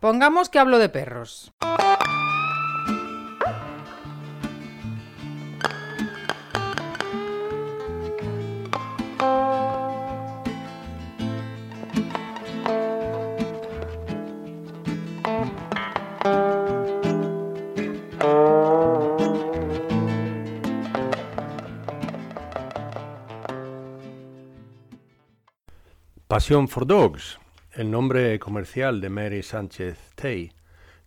[0.00, 1.52] Pongamos que hablo de perros.
[26.28, 27.40] Pasión for Dogs,
[27.78, 30.50] el nombre comercial de Mary Sánchez Tay,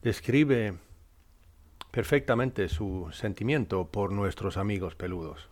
[0.02, 0.76] describe
[1.92, 5.50] perfectamente su sentimiento por nuestros amigos peludos.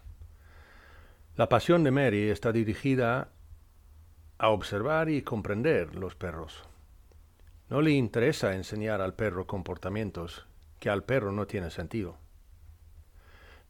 [1.35, 3.31] La pasión de Mary está dirigida
[4.37, 6.63] a observar y comprender los perros.
[7.67, 10.47] No le interesa enseñar al perro comportamientos
[10.79, 12.15] que al perro no tiene sentido.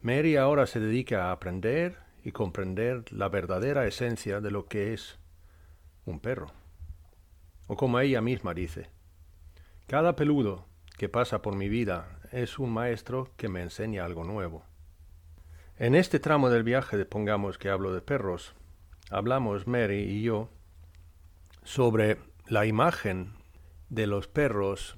[0.03, 5.17] Mary ahora se dedica a aprender y comprender la verdadera esencia de lo que es
[6.05, 6.58] un perro.
[7.69, 8.89] O como ella misma dice,
[9.85, 10.65] cada peludo
[10.97, 14.65] que pasa por mi vida es un maestro que me enseña algo nuevo.
[15.77, 18.55] En este tramo del viaje Pongamos que hablo de perros,
[19.11, 20.49] hablamos Mary y yo
[21.61, 22.17] sobre
[22.47, 23.35] la imagen
[23.89, 24.97] de los perros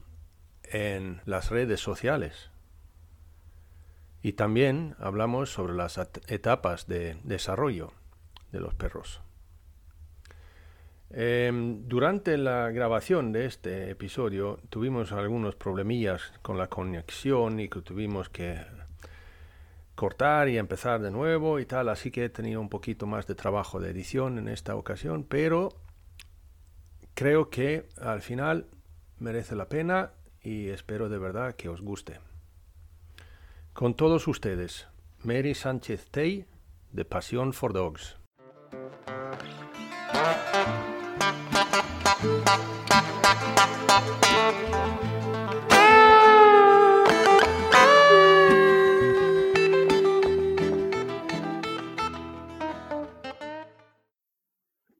[0.63, 2.51] en las redes sociales.
[4.21, 7.91] Y también hablamos sobre las etapas de desarrollo
[8.53, 9.21] de los perros.
[11.13, 17.81] Em, durante la grabación de este episodio tuvimos algunos problemillas con la conexión y que
[17.81, 18.57] tuvimos que
[19.95, 23.35] cortar y empezar de nuevo y tal, así que he tenido un poquito más de
[23.35, 25.73] trabajo de edición en esta ocasión, pero
[27.13, 28.67] creo que al final
[29.19, 32.19] merece la pena y espero de verdad que os guste.
[33.73, 34.87] Con todos ustedes,
[35.23, 36.45] Mary Sánchez Tay
[36.93, 38.17] de Pasión for Dogs.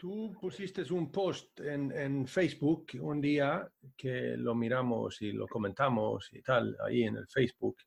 [0.01, 6.41] Tú pusiste un post en, Facebook un día que lo miramos y lo comentamos y
[6.41, 7.77] tal, ahí en el Facebook,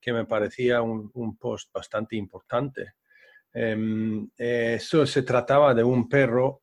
[0.00, 2.94] que me parecía un, post bastante importante.
[3.52, 6.62] Em, eso se trataba de un perro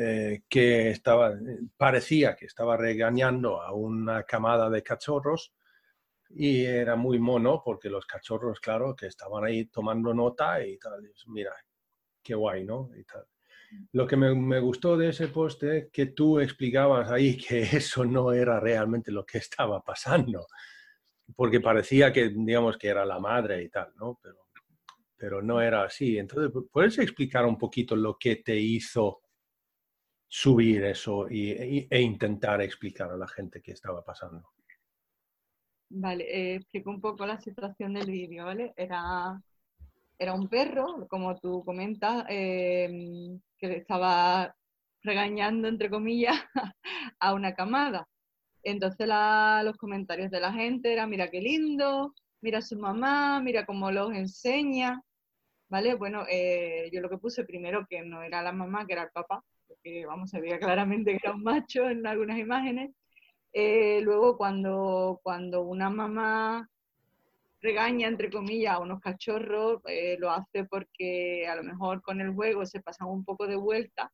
[0.00, 1.34] eh, que estaba,
[1.76, 5.52] parecía que estaba regañando a una camada de cachorros
[6.30, 11.02] y era muy mono porque los cachorros, claro, que estaban ahí tomando nota y tal,
[11.26, 11.52] mira,
[12.22, 12.90] qué guay, ¿no?
[12.96, 13.24] Y tal.
[13.90, 18.60] Lo que me, gustó de ese poste que tú explicabas ahí que eso no era
[18.60, 20.46] realmente lo que estaba pasando,
[21.34, 24.16] porque parecía que, digamos, que era la madre y tal, ¿no?
[24.22, 24.46] Pero,
[25.16, 26.18] pero no era así.
[26.18, 29.22] Entonces, ¿puedes explicar un poquito lo que te hizo
[30.28, 34.52] subir eso y, e intentar explicar a la gente qué estaba pasando.
[35.90, 38.74] Vale, eh, explico un poco la situación del vídeo, ¿vale?
[38.76, 39.40] Era,
[40.18, 44.54] era un perro, como tú comentas, em, que estaba
[45.02, 46.36] regañando, entre comillas,
[47.20, 48.06] a una camada.
[48.62, 49.08] Entonces
[49.64, 53.90] los comentarios de la gente eran, mira qué lindo, mira a su mamá, mira cómo
[53.90, 55.00] los enseña,
[55.70, 55.94] ¿vale?
[55.94, 59.10] Bueno, eh, yo lo que puse primero que no era la mamá, que era el
[59.10, 59.42] papá,
[59.78, 62.90] porque vamos, se veía claramente que era un macho en algunas imágenes.
[63.52, 66.68] Eh, luego cuando, cuando una mamá
[67.60, 72.32] regaña, entre comillas, a unos cachorros, eh, lo hace porque a lo mejor con el
[72.32, 74.12] juego se pasan un poco de vuelta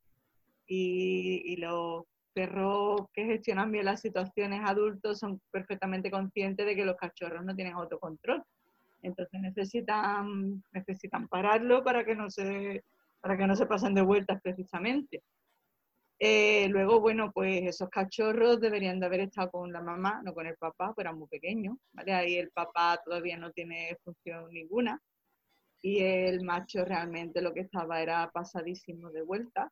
[0.66, 6.96] y, los perros que gestionan bien las situaciones adultos son perfectamente conscientes de que los
[6.96, 8.42] cachorros no tienen autocontrol.
[9.02, 12.82] Entonces necesitan, necesitan pararlo para que no se
[13.20, 15.22] para que no se pasen de vueltas precisamente.
[16.18, 20.46] Eh, luego, bueno, pues esos cachorros deberían de haber estado con la mamá, no con
[20.46, 22.12] el papá, pues eran muy pequeños, ¿vale?
[22.12, 25.00] Ahí el papá todavía no tiene función ninguna
[25.82, 29.70] y el macho realmente lo que estaba era pasadísimo de vuelta.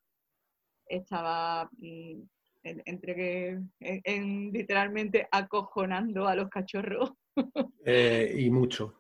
[0.87, 2.21] Estaba mm,
[2.65, 7.13] entre que en, literalmente acojonando a los cachorros.
[7.85, 8.95] Eh, y mucho.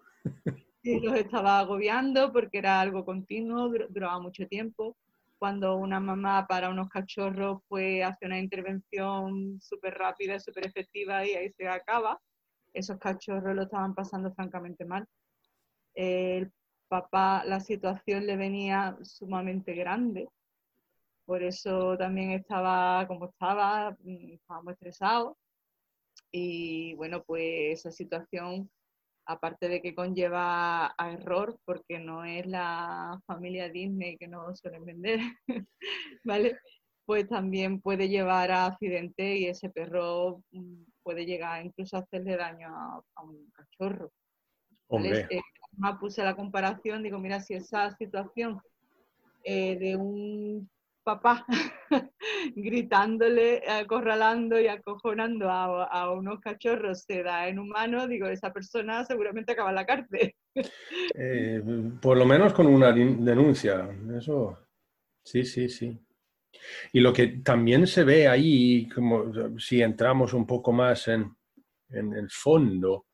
[0.82, 4.96] y los estaba agobiando porque era algo continuo, duraba mucho tiempo
[5.42, 11.34] cuando una mamá para unos cachorros pues hace una intervención súper rápida, súper efectiva y
[11.34, 12.16] ahí se acaba.
[12.72, 15.04] Esos cachorros lo estaban pasando francamente mal.
[15.94, 16.52] El
[16.86, 20.28] papá, la situación le venía sumamente grande,
[21.24, 25.36] por eso también estaba como estaba, mm, estábamos estresados
[26.30, 28.70] y bueno, pues esa situación
[29.26, 34.84] aparte de que conlleva a error, porque no es la familia Disney que nos suelen
[34.84, 35.20] vender,
[36.24, 36.58] ¿vale?
[37.04, 42.36] Pues también puede llevar a accidente y ese perro mm, puede llegar incluso a hacerle
[42.36, 44.12] daño a, un cachorro.
[44.88, 45.26] Hombre.
[45.30, 45.40] Eh,
[45.98, 48.60] puse la comparación, digo, mira, si esa situación
[49.44, 50.70] eh, de un
[51.02, 51.44] papá
[52.56, 59.52] gritándole, acorralando y acojonando a, unos cachorros se da en humano, digo, esa persona seguramente
[59.52, 60.34] acaba en la cárcel.
[61.14, 61.62] Eh,
[62.02, 64.58] por lo menos con una denuncia, eso,
[65.24, 65.98] sí, sí, sí.
[66.92, 71.34] Y lo que también se ve ahí, como si entramos un poco más en,
[71.90, 73.06] el fondo,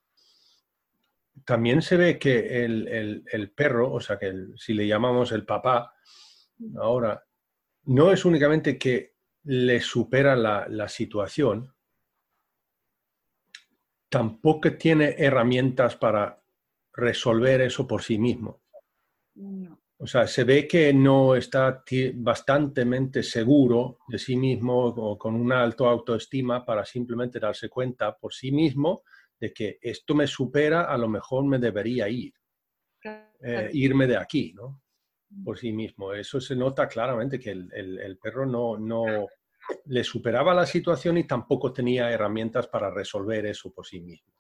[1.45, 5.95] también se ve que el, perro, o sea, que si le llamamos el papá,
[6.77, 7.25] ahora,
[7.89, 9.15] no es únicamente que
[9.45, 11.73] le supera la, situación,
[14.11, 16.43] tampoco tiene herramientas para
[16.93, 18.61] resolver eso por sí mismo.
[20.01, 21.83] O sea, se ve que no está
[22.17, 28.35] bastante seguro de sí mismo o con una alta autoestima para simplemente darse cuenta por
[28.35, 29.03] sí mismo
[29.41, 32.35] de que esto me supera, a lo mejor me debería ir,
[33.41, 34.83] eh, irme de aquí, ¿no?
[35.45, 36.13] Por sí mismo.
[36.13, 39.05] Eso se nota claramente que el, perro no, no,
[39.87, 44.33] le superaba la situación y tampoco tenía herramientas para resolver eso por sí mismo.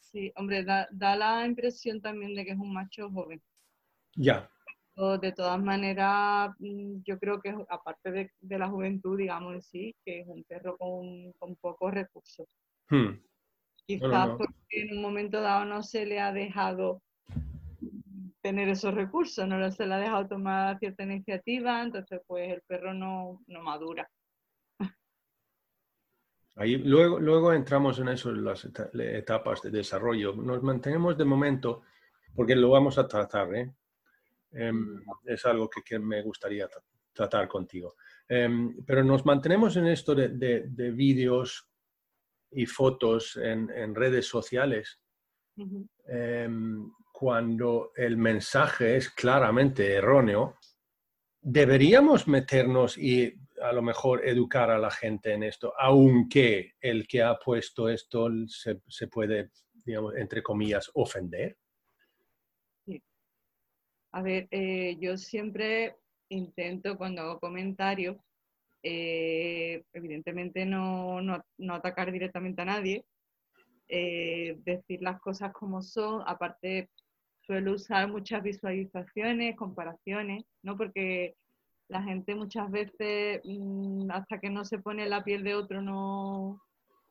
[0.00, 3.42] Sí, hombre, da, la impresión también de que es un macho joven.
[4.16, 4.48] Ya.
[5.20, 10.26] De todas maneras, mm, yo creo que aparte de, la juventud, digamos sí, que es
[10.28, 12.46] un perro con, pocos recursos.
[12.88, 13.18] Hmm.
[13.86, 17.02] Quizás porque en un momento dado no se le ha dejado
[18.44, 22.92] tener esos recursos, no se le ha dejado tomar cierta iniciativa, entonces pues el perro
[22.92, 24.06] no, madura.
[26.56, 30.34] Ahí, luego, luego entramos en eso, en las etapas de desarrollo.
[30.34, 31.84] Nos mantenemos de momento,
[32.36, 33.72] porque lo vamos a tratar, ¿eh?
[34.52, 36.68] Em, es algo que, me gustaría
[37.14, 37.96] tratar contigo.
[38.28, 41.66] Em, pero nos mantenemos en esto de, vídeos
[42.50, 45.00] y fotos en, redes sociales
[47.14, 50.58] cuando el mensaje es claramente erróneo,
[51.40, 53.32] deberíamos meternos y
[53.62, 58.28] a lo mejor educar a la gente en esto, aunque el que ha puesto esto
[58.48, 59.50] se, puede,
[59.84, 61.56] digamos, entre comillas, ofender.
[64.10, 65.94] A ver, eh, yo siempre
[66.30, 68.16] intento cuando hago comentarios,
[68.82, 71.20] eh, evidentemente no,
[71.70, 73.04] atacar directamente a nadie,
[73.86, 76.90] eh, decir las cosas como son, aparte
[77.46, 80.76] suelo usar muchas visualizaciones, comparaciones, ¿no?
[80.76, 81.34] Porque
[81.88, 86.60] la gente muchas veces, mm, hasta que no se pone la piel de otro, no,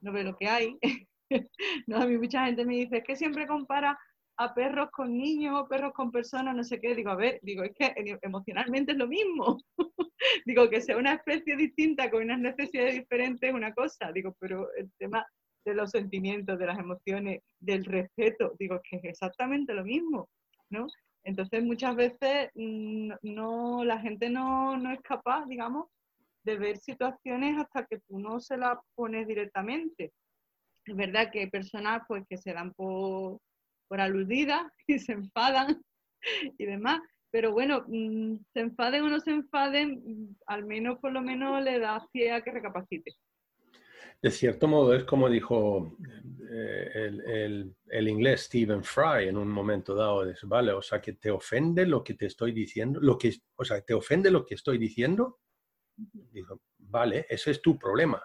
[0.02, 0.78] no ve lo que hay.
[1.88, 3.98] no, a mí mucha gente me dice, es que siempre compara
[4.38, 6.96] a perros con niños, o perros con personas, no sé qué.
[6.96, 9.60] Digo, a ver, digo, es que emocionalmente es lo mismo.
[10.46, 14.12] digo, que sea una especie distinta, con unas necesidades diferentes, es una cosa.
[14.12, 15.26] Digo, pero el tema
[15.66, 20.30] de los sentimientos, de las emociones, del respeto, digo que es exactamente lo mismo,
[20.70, 20.88] ¿no?
[21.24, 25.88] Entonces muchas veces mm, no, la gente no, es capaz, digamos,
[26.44, 30.12] de ver situaciones hasta que tú no se las pones directamente.
[30.86, 33.40] Es verdad que hay personas pues, que se dan por,
[33.88, 35.82] por aludidas y se enfadan
[36.58, 37.00] y demás,
[37.32, 41.80] pero bueno, mm, se enfaden o no se enfaden, al menos por lo menos le
[41.80, 43.14] da pie a que recapacite
[44.22, 45.98] de cierto modo es como dijo
[46.50, 47.12] eh,
[47.90, 52.04] el, inglés Stephen Fry en un momento dado, vale, o sea, que te ofende lo
[52.04, 55.40] que te estoy diciendo, lo que, o sea, te ofende lo que estoy diciendo,
[55.96, 58.24] dijo, vale, ese es tu problema.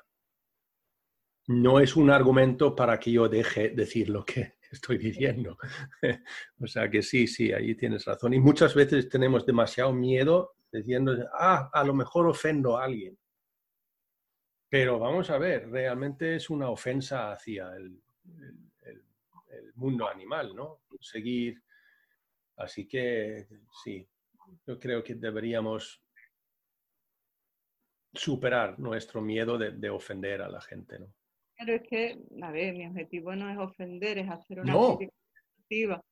[1.49, 5.56] No es un argumento para que yo deje decir lo que estoy diciendo.
[6.61, 8.35] o sea que sí, sí, ahí tienes razón.
[8.35, 13.18] Y muchas veces tenemos demasiado miedo diciendo, ah, a lo mejor ofendo a alguien.
[14.68, 18.00] Pero vamos a ver, realmente es una ofensa hacia el,
[19.75, 20.80] mundo animal, ¿no?
[21.00, 21.62] Seguir.
[22.56, 23.46] Así que
[23.84, 24.06] sí,
[24.66, 26.02] yo creo que deberíamos
[28.12, 31.14] superar nuestro miedo de, ofender a la gente, ¿no?
[31.56, 34.98] Pero es que, a ver, mi objetivo no es ofender, es hacer una no.
[34.98, 36.02] crítica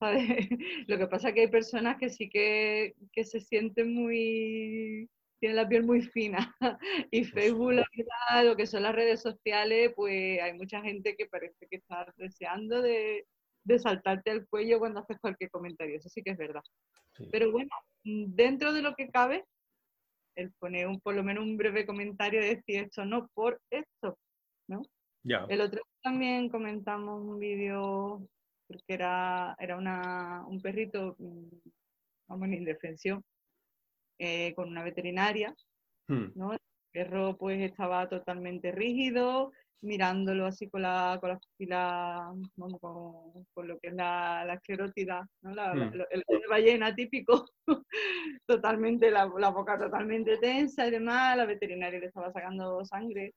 [0.86, 5.08] Lo que pasa es que hay personas que sí que, que se sienten muy
[5.38, 6.54] tiene la piel muy fina.
[7.10, 11.26] y Facebook, la verdad, lo que son las redes sociales, pues hay mucha gente que
[11.26, 13.26] parece que está deseando de,
[13.78, 15.96] saltarte al cuello cuando haces cualquier comentario.
[15.96, 16.62] Eso sí que es verdad.
[17.32, 17.70] Pero bueno,
[18.04, 19.44] dentro de lo que cabe,
[20.36, 24.18] el poner un, por lo menos un breve comentario de decir esto no por esto,
[24.68, 24.82] ¿no?
[25.24, 28.28] El otro día también comentamos un vídeo,
[28.68, 31.48] porque era, era una, un perrito, mm,
[32.28, 33.24] vamos, en indefensión,
[34.18, 35.54] eh, con una veterinaria,
[36.08, 36.32] hmm.
[36.34, 36.52] ¿no?
[36.52, 36.60] El
[36.92, 42.80] perro pues estaba totalmente rígido, mirándolo así con la, con la vamos,
[43.54, 45.54] con, lo que es la, la esclerótida, ¿no?
[45.54, 45.94] la, Mm.
[46.10, 47.46] el, el ballena típico,
[48.46, 53.34] totalmente, la, la boca totalmente tensa y demás, la veterinaria le estaba sacando sangre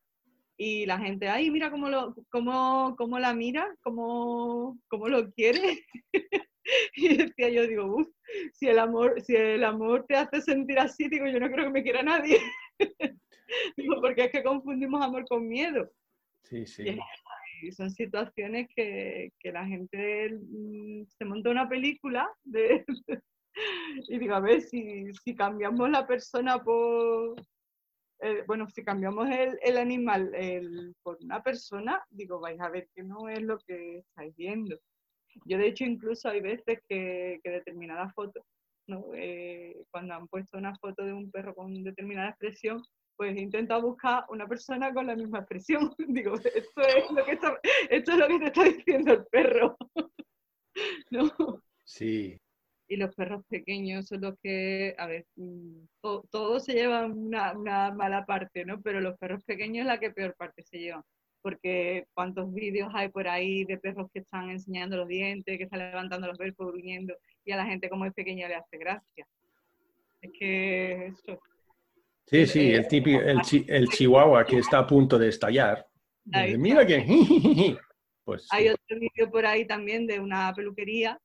[0.57, 5.86] y la gente, ay, mira cómo, lo, cómo, cómo la mira, cómo, cómo lo quiere.
[6.95, 8.07] y decía yo, digo, uff,
[8.53, 11.71] si el amor, si el amor te hace sentir así, digo, yo no creo que
[11.71, 12.39] me quiera nadie.
[13.77, 15.89] digo, porque es que confundimos amor con miedo.
[16.43, 16.97] Sí, sí.
[17.61, 22.85] Y son situaciones que, que la gente mm, se monta una película de,
[24.07, 27.35] y digo, a ver, si, si cambiamos la persona por,
[28.21, 32.88] eh, bueno, si cambiamos el, el animal el- por una persona, digo, vais a ver
[32.95, 34.77] que no es lo que estáis viendo.
[35.45, 38.43] Yo, de hecho, incluso hay veces que, que determinadas fotos,
[38.88, 39.05] ¿no?
[39.15, 42.83] Eh, cuando han puesto una foto de un perro con determinada expresión,
[43.15, 45.93] pues he intentado buscar una persona con la misma expresión.
[46.07, 47.59] Digo, esto es lo que, está-
[47.89, 49.77] esto es lo que te está diciendo el perro.
[51.12, 51.31] ¿No?
[51.86, 52.38] Sí,
[52.88, 57.53] y los perros pequeños son los que, a ver, mm, to- todos se llevan una,
[57.53, 58.81] una mala parte, ¿no?
[58.81, 61.03] Pero los perros pequeños es la que peor parte se llevan.
[61.41, 65.79] Porque cuántos vídeos hay por ahí de perros que están enseñando los dientes, que están
[65.79, 67.15] levantando los verbos, gruñendo,
[67.46, 69.25] y a la gente como es pequeña le hace gracia.
[70.22, 71.39] Es que eso.
[72.25, 75.86] sí, sí, el, típico, el, chi- el chihuahua que está a punto de estallar.
[76.34, 77.05] Ahí Mira que...
[78.25, 78.69] Pues Hay sí.
[78.69, 81.17] otro vídeo por ahí también de una peluquería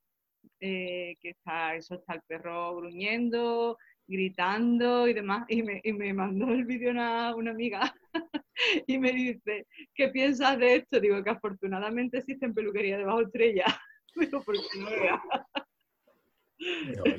[0.58, 5.44] eh, que está, eso está el perro gruñendo, gritando y demás.
[5.48, 7.94] Y me, y me mandó el vídeo una, una amiga
[8.86, 11.00] y me dice, ¿qué piensas de esto?
[11.00, 13.64] Digo que afortunadamente existen peluquerías de bajo estrella.
[14.16, 15.20] Digo, porque no veas.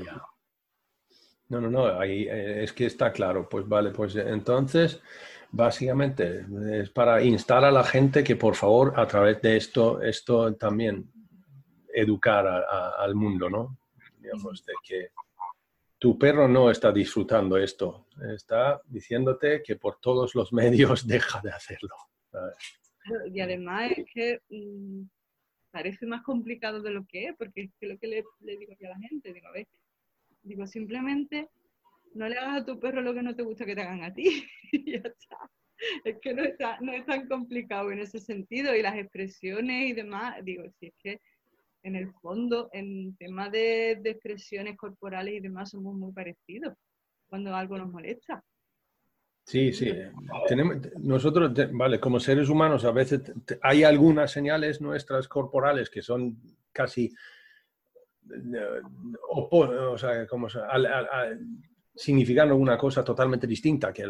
[0.06, 0.36] No.
[1.48, 3.48] No, no, ahí, eh, es que está claro.
[3.48, 5.02] Pues vale, pues entonces,
[5.52, 10.56] básicamente, es para instar a la gente que por favor, a través de esto, esto
[10.56, 11.12] también
[11.94, 13.78] educar al mundo, ¿no?
[14.20, 15.10] Digamos, de que
[15.98, 21.52] tu perro no está disfrutando esto, está diciéndote que por todos los medios deja de
[21.52, 21.96] hacerlo.
[23.34, 25.04] Y además es que mm,
[25.72, 28.88] parece más complicado de lo que es, porque es que lo que le, digo yo
[28.88, 29.68] a la gente, digo, a ver,
[30.42, 31.50] digo, simplemente
[32.14, 34.14] no le hagas a tu perro lo que no te gusta que te hagan a
[34.14, 34.46] ti.
[34.72, 35.38] y ya está.
[36.04, 36.44] Es que no,
[36.82, 38.76] no es tan complicado en ese sentido.
[38.76, 41.22] Y las expresiones y demás, digo, si es que
[41.86, 46.74] en el fondo, en tema de, de expresiones corporales y demás, somos muy parecidos
[47.28, 48.44] cuando algo nos molesta.
[49.44, 49.92] Sí, sí.
[50.48, 56.38] Tenemos, nosotros, vale, como seres humanos, a veces hay algunas señales nuestras corporales que son
[56.72, 57.14] casi,
[58.32, 58.82] eh,
[59.30, 61.40] opo- o sea, como al- al- al-
[61.94, 64.06] significando una cosa totalmente distinta que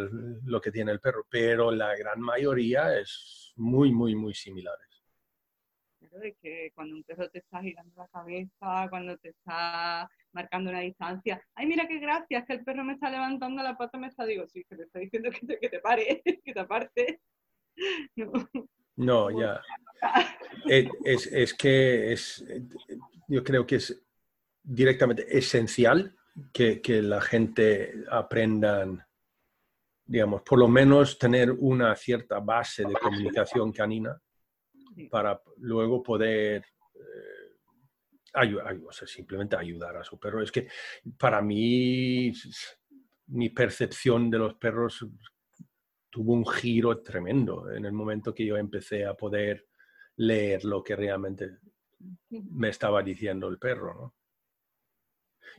[0.45, 4.94] lo que tiene el perro, pero la gran mayoría es muy, muy, muy similares.
[6.09, 10.69] Claro, es que cuando un perro te está girando la cabeza, cuando te está marcando
[10.69, 13.97] una distancia, ay, mira qué gracia, es que el perro me está levantando la pata,
[13.97, 16.59] me está, digo, sí, que te está diciendo que te, que te pare, que te
[16.59, 17.21] aparte.
[18.15, 18.31] No.
[18.95, 19.61] No, ya.
[21.03, 22.45] Es, es- que es,
[23.27, 24.01] yo creo que es
[24.63, 26.15] directamente esencial
[26.53, 29.03] que, que la gente aprendan,
[30.05, 34.17] digamos, por lo menos tener una cierta base de comunicación canina.
[35.09, 37.45] Para luego poder eh,
[38.87, 40.41] o sea, simplemente ayudar a su perro.
[40.41, 40.67] Es que
[41.17, 42.31] para mí
[43.27, 45.05] mi percepción de los perros
[46.09, 49.67] tuvo un giro tremendo en el momento que yo empecé a poder
[50.17, 51.57] leer lo que realmente
[52.29, 53.93] me estaba diciendo el perro.
[53.93, 54.15] ¿no?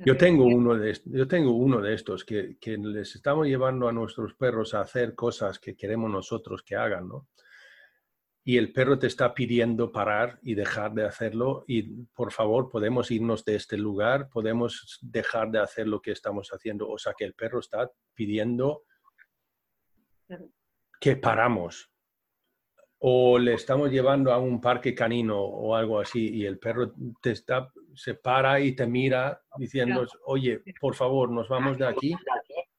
[0.05, 3.93] Yo tengo uno de, yo tengo uno de estos que, que les estamos llevando a
[3.93, 7.28] nuestros perros a hacer cosas que queremos nosotros que hagan, ¿no?
[8.49, 11.83] Y el perro te está pidiendo parar y dejar de hacerlo y
[12.15, 16.88] por favor podemos irnos de este lugar, podemos dejar de hacer lo que estamos haciendo.
[16.88, 18.85] O sea que el perro está pidiendo
[21.00, 21.91] que paramos.
[22.99, 27.33] O le estamos llevando a un parque canino o algo así y el perro te
[27.33, 32.15] está, se para y te mira diciendo, oye, por favor, nos vamos de aquí.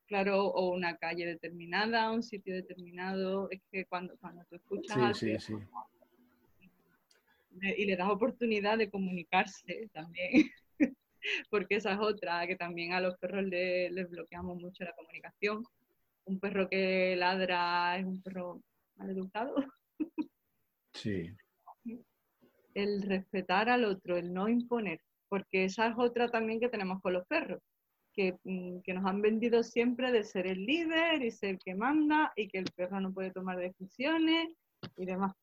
[0.07, 5.39] Claro, o una calle determinada, un sitio determinado, es que cuando, cuando tú escuchas Sí,
[5.39, 5.53] sí, sí.
[7.77, 10.31] y le das oportunidad de comunicarse también,
[11.49, 15.63] porque esa es otra, que también a los perros le- les bloqueamos mucho la comunicación.
[16.25, 18.61] Un perro que ladra es un perro
[18.97, 19.55] mal educado.
[20.93, 21.37] Sí,
[22.73, 27.11] El respetar al otro, el no imponer, porque esa es otra también que tenemos con
[27.11, 27.61] los perros,
[28.17, 31.75] que, mm, que nos han vendido siempre de ser el líder y ser el que
[31.75, 34.49] manda y que el perro no puede tomar decisiones
[34.97, 35.33] y demás.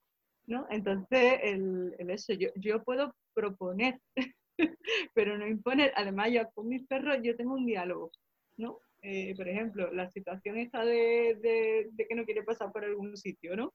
[0.46, 0.66] ¿no?
[0.70, 4.00] Entonces, el, eso, yo, yo puedo proponer,
[5.14, 5.92] pero no imponer.
[5.96, 8.10] Además, yo con mis perros yo tengo un diálogo,
[8.58, 8.80] ¿no?
[9.02, 13.16] Eh, por ejemplo, la situación esta de, de, de, que no quiere pasar por algún
[13.16, 13.72] sitio, ¿no?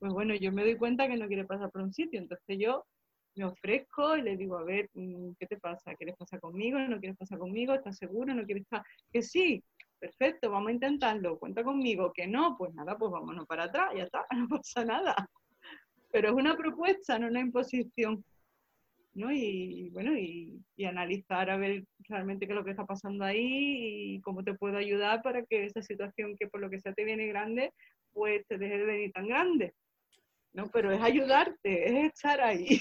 [0.00, 2.84] Pues bueno, yo me doy cuenta que no quiere pasar por un sitio, entonces yo
[3.36, 5.94] me ofrezco y le digo, a ver, mm, ¿qué te pasa?
[5.94, 6.78] ¿Quieres pasar conmigo?
[6.78, 7.74] ¿No quieres pasar conmigo?
[7.74, 8.34] ¿Estás seguro?
[8.34, 8.82] ¿No quieres estar?
[9.12, 9.62] Que sí,
[9.98, 14.04] perfecto, vamos a intentarlo, cuenta conmigo, que no, pues nada, pues vámonos para atrás, ya
[14.04, 15.14] está, no pasa nada.
[16.10, 18.24] Pero es una propuesta, no una imposición.
[19.14, 19.32] ¿no?
[19.32, 24.16] Y bueno, y, y, analizar a ver realmente qué es lo que está pasando ahí
[24.16, 27.04] y cómo te puedo ayudar para que esa situación que por lo que sea te
[27.04, 27.72] viene grande,
[28.12, 29.74] pues te deje de venir tan grande.
[30.56, 30.70] ¿No?
[30.70, 32.80] Pero es ayudarte, es estar ahí.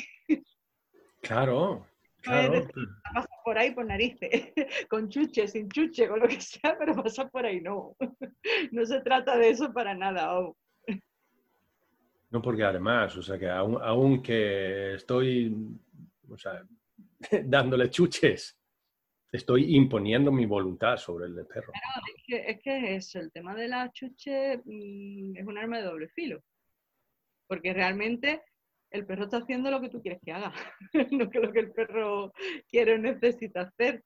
[1.21, 1.85] Claro,
[2.21, 2.67] claro.
[3.13, 4.53] Pasa por ahí por narices,
[4.89, 7.95] con chuche, sin chuche, con lo que sea, pero pasa por ahí, no.
[8.71, 10.39] No se trata de eso para nada.
[10.39, 10.55] Oh.
[12.31, 15.55] No, porque además, o sea, que aunque estoy,
[16.29, 16.65] o sea,
[17.43, 18.57] dándole chuches,
[19.31, 21.73] estoy imponiendo mi voluntad sobre el perro.
[21.73, 25.77] Claro, es, que, es que es el tema de la chuche mmm, es un arma
[25.77, 26.41] de doble filo.
[27.47, 28.43] Porque realmente
[28.91, 30.53] el perro está haciendo lo que tú quieres que haga,
[31.11, 32.33] no que lo que el perro
[32.69, 34.03] quiere o necesita hacer.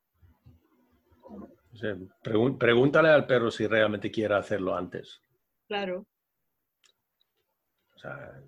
[1.71, 5.21] O sea, pregúntale al perro si realmente quiere hacerlo antes.
[5.67, 6.07] Claro.
[7.95, 8.41] O sea,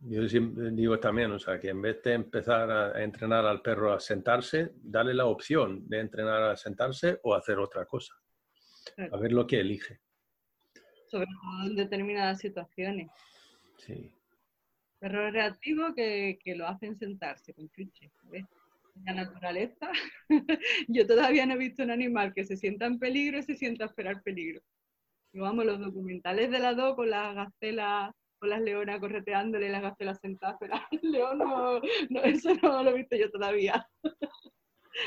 [0.00, 4.00] yo digo también, o sea, que en vez de empezar a entrenar al perro a
[4.00, 8.14] sentarse, dale la opción de entrenar a sentarse o hacer otra cosa.
[8.94, 9.16] Claro.
[9.16, 10.00] A ver lo que elige.
[11.10, 13.10] Sobre todo en determinadas situaciones.
[13.78, 14.14] Sí.
[14.98, 18.10] Perro reactivo que, que, lo hacen sentarse con chuche.
[18.24, 18.44] ¿ves?
[19.04, 19.90] La naturaleza.
[20.88, 23.84] Yo todavía no he visto un animal que se sienta en peligro y se sienta
[23.84, 24.60] a esperar peligro.
[25.32, 29.70] Y vamos, los documentales de la DO con las gacelas, con las leonas correteándole y
[29.70, 31.80] las gacelas sentadas, pero el león no,
[32.10, 33.86] no, eso no lo he visto yo todavía.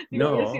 [0.09, 0.51] Digo, no.
[0.51, 0.59] Si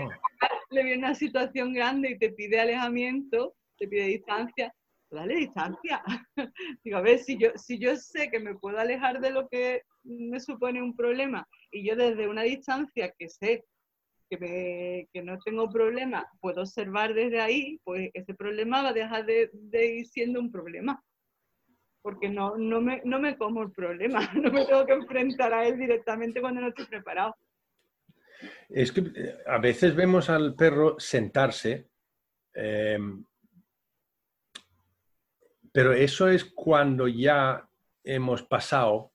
[0.70, 4.74] le viene una situación grande y te pide alejamiento, te pide distancia,
[5.16, 6.02] dale distancia.
[6.84, 9.82] Digo, a ver, si yo, si yo sé que me puedo alejar de lo que
[10.04, 13.64] me supone un problema y yo desde una distancia que sé
[14.28, 18.94] que, me, que no tengo problema, puedo observar desde ahí, pues ese problema va a
[18.94, 21.02] dejar de, de ir siendo un problema.
[22.00, 25.66] Porque no, no, me, no me como el problema, no me tengo que enfrentar a
[25.66, 27.36] él directamente cuando no estoy preparado.
[28.68, 29.04] Es que
[29.46, 31.88] a veces vemos al perro sentarse
[32.54, 32.98] eh,
[35.72, 37.68] pero eso es cuando ya
[38.04, 39.12] hemos pasado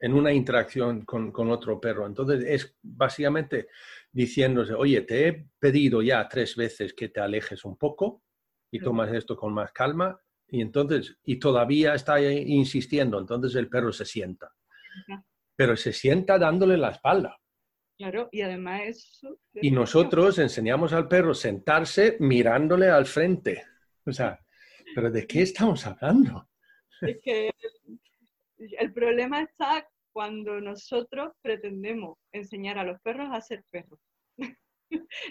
[0.00, 2.06] en una interacción con, con, otro perro.
[2.06, 3.68] Entonces es básicamente
[4.12, 8.22] diciéndose, oye, te he pedido ya tres veces que te alejes un poco
[8.70, 13.92] y tomas esto con más calma y entonces, y todavía está insistiendo, entonces el perro
[13.92, 14.52] se sienta.
[15.56, 17.38] Pero se sienta dándole la espalda.
[17.96, 19.20] Claro, y además.
[19.54, 23.64] Y nosotros enseñamos al perro sentarse mirándole al frente.
[24.04, 24.43] O sea,
[24.94, 26.48] ¿Pero de qué estamos hablando?
[27.00, 27.50] Es que
[28.78, 33.98] el problema está cuando nosotros pretendemos enseñar a los perros a ser perros.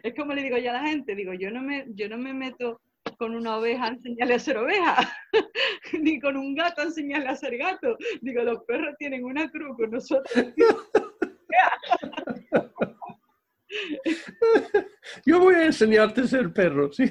[0.03, 2.33] Es como le digo yo a la gente, digo, yo no me, yo no me
[2.33, 2.81] meto
[3.17, 4.97] con una oveja a enseñarle a ser oveja,
[5.93, 7.95] ni con un gato a enseñarle a ser gato.
[8.21, 10.33] Digo, los perros tienen una cruz con nosotros.
[15.25, 17.05] Yo voy a enseñarte a ser perro, sí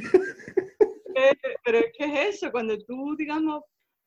[1.65, 3.63] pero es que es eso, cuando tú, digamos,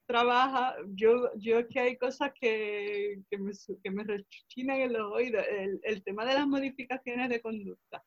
[0.05, 3.51] trabajas, yo, yo es que hay cosas que, que, me,
[3.83, 8.03] que me rechinan en los oídos, el, el, tema de las modificaciones de conducta.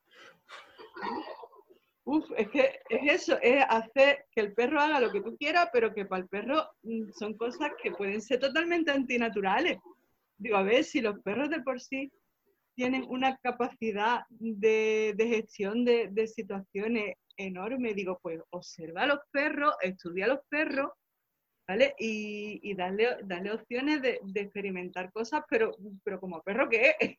[2.05, 5.69] Uf, es que es eso, es hacer que el perro haga lo que tú quieras,
[5.71, 9.77] pero que para el perro mm, son cosas que pueden ser totalmente antinaturales.
[10.37, 12.11] Digo, a ver, si los perros de por sí
[12.75, 17.93] tienen una capacidad de, de gestión de, de situaciones enorme.
[17.93, 20.91] Digo, pues observa a los perros, estudia a los perros,
[21.67, 21.95] ¿vale?
[21.97, 27.15] Y, y darle, darle opciones de, de, experimentar cosas, pero, pero como perro que es.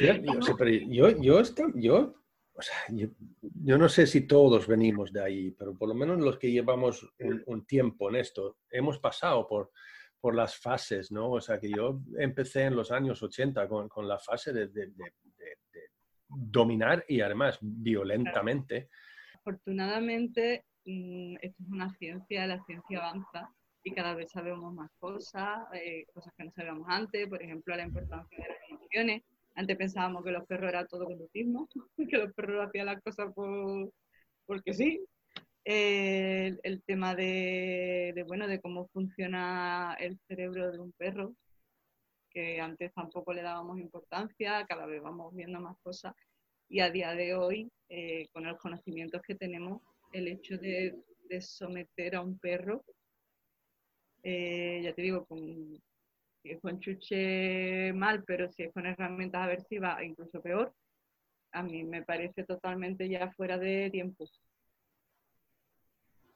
[0.00, 1.42] Yo, sí, pero yo, yo,
[1.74, 2.14] yo,
[2.52, 3.08] o sea, yo,
[3.40, 7.02] yo, no sé si todos venimos de ahí, pero por lo menos los que llevamos
[7.18, 9.72] un, un tiempo en esto, hemos pasado por,
[10.20, 11.30] por las fases, ¿no?
[11.32, 14.86] O sea, que yo empecé en los años 80 con, con la fase de, de,
[14.88, 15.16] de,
[16.28, 18.88] dominar y además violentamente.
[19.46, 23.48] Afortunadamente, mmm, esto es una ciencia, la ciencia avanza
[23.84, 27.84] y cada vez sabemos más cosas, eh, cosas que no sabíamos antes, por ejemplo, la
[27.84, 29.22] importancia de las emociones.
[29.54, 31.68] Antes pensábamos que los perros era todo conductismo,
[32.10, 33.92] que los perros hacían las cosas por,
[34.46, 35.06] porque sí.
[35.62, 41.36] el, el tema de, de, bueno, de cómo funciona el cerebro de un perro,
[42.30, 46.14] que antes tampoco le dábamos importancia, cada vez vamos viendo más cosas
[46.68, 50.96] y a día de hoy, eh, con los conocimientos que tenemos, el hecho de,
[51.40, 52.84] someter a un perro,
[54.22, 55.80] eh, ya te digo, con,
[56.42, 60.72] si es con chuche mal, pero si es con herramientas aversivas, incluso peor,
[61.52, 64.26] a mí me parece totalmente ya fuera de tiempo.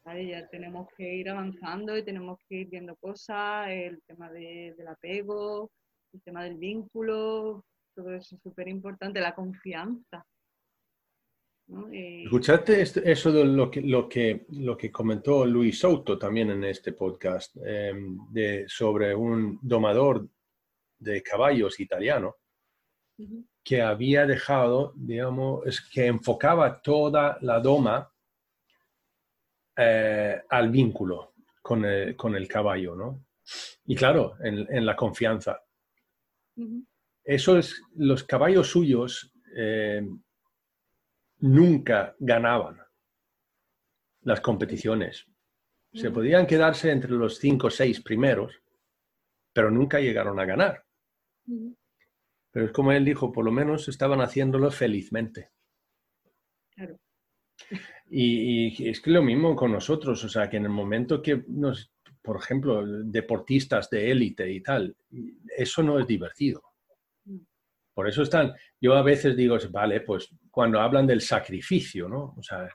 [0.04, 4.88] Ya tenemos que ir avanzando y tenemos que ir viendo cosas, el tema de, del
[4.88, 5.70] apego,
[6.12, 10.26] el tema del vínculo, todo eso es súper importante, la confianza.
[11.70, 11.92] ¿No?
[11.92, 12.24] Y...
[12.24, 16.92] ¿Escuchaste eso de lo que, lo, que, lo que comentó Luis Souto también en este
[16.92, 17.92] podcast eh,
[18.30, 20.28] de, sobre un domador
[20.98, 22.36] de caballos italiano
[23.18, 23.46] uh -huh.
[23.64, 28.12] que había dejado, digamos, es que enfocaba toda la doma
[29.76, 33.24] eh, al vínculo con el, con el, caballo, ¿no?
[33.86, 35.62] Y claro, en, en la confianza.
[36.56, 36.86] Uh -huh.
[37.24, 40.02] Eso es, los caballos suyos eh,
[41.40, 42.80] nunca ganaban
[44.22, 45.26] las competiciones.
[45.92, 48.62] Se podían quedarse entre los cinco o seis primeros,
[49.52, 50.84] pero nunca llegaron a ganar.
[52.52, 55.50] Pero es como él dijo, por lo menos estaban haciéndolo felizmente.
[56.74, 56.98] Claro.
[58.12, 61.44] Y, y, es que lo mismo con nosotros, o sea, que en el momento que
[61.46, 64.96] nos, por ejemplo, deportistas de élite y tal,
[65.56, 66.69] eso no es divertido.
[68.00, 72.32] Por eso están, yo a veces digo, vale, pues cuando hablan del sacrificio, ¿no?
[72.34, 72.66] O sea,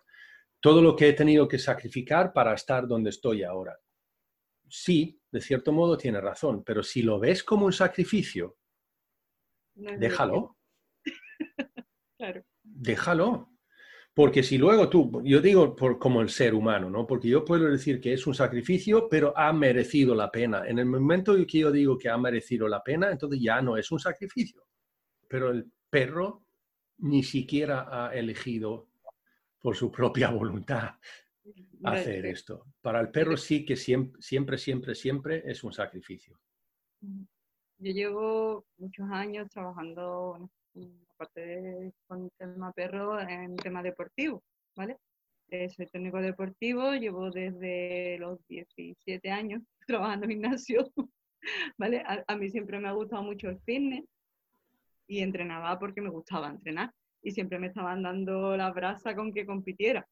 [0.60, 3.76] todo lo que he tenido que sacrificar para estar donde estoy ahora.
[4.70, 8.58] Sí, de cierto modo tiene razón, pero si lo ves como un sacrificio,
[9.74, 10.58] no déjalo.
[12.20, 12.46] claro.
[12.62, 13.50] Déjalo.
[14.14, 17.08] Porque si luego tú, yo digo por, como el ser humano, ¿no?
[17.08, 20.68] Porque yo puedo decir que es un sacrificio, pero ha merecido la pena.
[20.68, 23.92] En el momento que yo digo que ha merecido la pena, entonces ya no es
[23.92, 24.68] un sacrificio.
[25.28, 26.46] Pero el perro
[26.98, 28.90] ni siquiera ha elegido
[29.60, 30.96] por su propia voluntad
[31.84, 32.66] hacer esto.
[32.82, 36.40] Para el perro sí que siempre, siempre, siempre, siempre es un sacrificio.
[37.02, 40.50] Yo llevo muchos años trabajando,
[41.10, 44.44] aparte de con tema perro, en tema deportivo,
[44.76, 44.98] ¿vale?
[45.50, 50.92] Eh, soy técnico deportivo, llevo desde los 17 años trabajando en gimnasio,
[51.78, 52.02] ¿vale?
[52.06, 54.06] A, a mí siempre me ha gustado mucho el fitness
[55.08, 56.92] y entrenaba porque me gustaba entrenar
[57.22, 60.08] y siempre me estaban dando la brasa con que compitiera.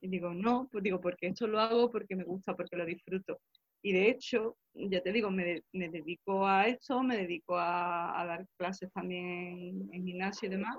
[0.00, 3.40] Y digo, no, pues digo, porque esto lo hago porque me gusta, porque lo disfruto.
[3.82, 8.46] Y de hecho, ya te digo, me, me dedico a esto, me dedico a, dar
[8.56, 10.76] clases también en gimnasio y demás.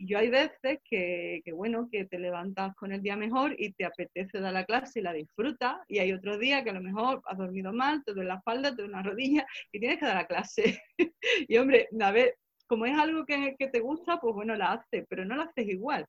[0.00, 3.84] Y yo hay veces que, bueno, que te levantas con el día mejor y te
[3.84, 5.76] apetece dar la clase y la disfrutas.
[5.88, 8.70] Y hay otro día que a lo mejor has dormido mal, te duele la espalda,
[8.70, 10.82] te duele una rodilla y tienes que dar la clase.
[11.46, 12.34] y hombre, a ver,
[12.66, 15.68] como es algo que, que, te gusta, pues bueno, la haces, pero no la haces
[15.68, 16.06] igual.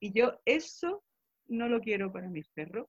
[0.00, 1.04] Y yo eso
[1.48, 2.86] no lo quiero para mis perros.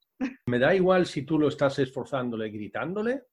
[0.48, 3.24] Me da igual si tú lo estás esforzándole gritándole,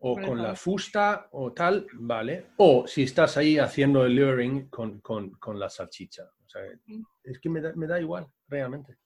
[0.00, 2.46] o con la fusta, o tal, ¿vale?
[2.58, 6.24] O si estás ahí haciendo el luring con, con, con la salchicha.
[6.24, 7.02] O sea, mm.
[7.24, 8.96] es que me da, me da, igual, realmente.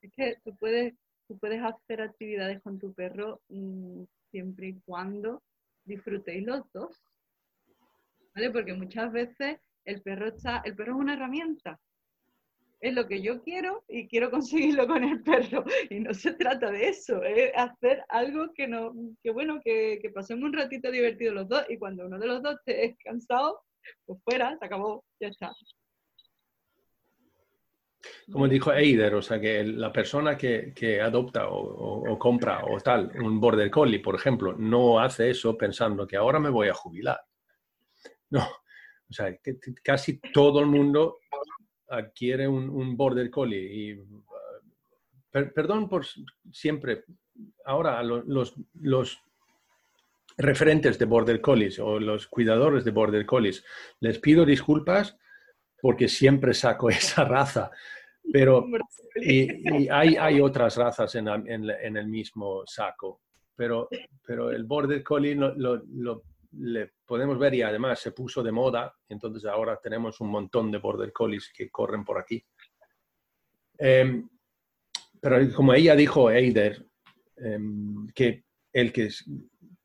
[0.00, 0.94] Es que tú puedes,
[1.28, 5.42] tú puedes hacer actividades con tu perro mmm, siempre y cuando
[5.84, 7.00] disfrutéis los dos.
[8.34, 8.50] ¿vale?
[8.50, 11.78] Porque muchas veces el perro está, el perro es una herramienta.
[12.82, 15.64] Es lo que yo quiero y quiero conseguirlo con el perro.
[15.90, 18.92] Y no se trata de eso, es hacer algo que no,
[19.22, 22.56] que bueno, que, pasemos un ratito divertido los dos y cuando uno de los dos
[22.66, 23.60] esté cansado,
[24.04, 25.52] pues fuera, se acabó, ya está.
[28.32, 32.64] Como dijo Eider, o sea, que la persona que, que adopta o, o, o, compra
[32.64, 36.66] o tal, un border collie, por ejemplo, no hace eso pensando que ahora me voy
[36.66, 37.20] a jubilar.
[38.30, 38.44] No,
[39.08, 41.18] o sea, que casi todo el mundo
[41.92, 44.24] adquiere un, un border collie y uh,
[45.30, 46.06] per, perdón por
[46.50, 47.04] siempre,
[47.64, 49.18] ahora los, los
[50.38, 53.64] referentes de border collies o los cuidadores de border collies,
[54.00, 55.18] les pido disculpas
[55.80, 57.70] porque siempre saco esa raza,
[58.32, 58.66] pero
[59.16, 63.20] y, hay, hay, otras razas en, en, en, el mismo saco,
[63.54, 63.88] pero,
[64.24, 69.44] pero el border collie lo le podemos ver y además se puso de moda, entonces
[69.44, 72.44] ahora tenemos un montón de border collies que corren por aquí.
[73.78, 74.22] Eh,
[75.20, 76.86] pero como ella dijo, Eider,
[77.36, 77.58] eh,
[78.14, 79.08] que el que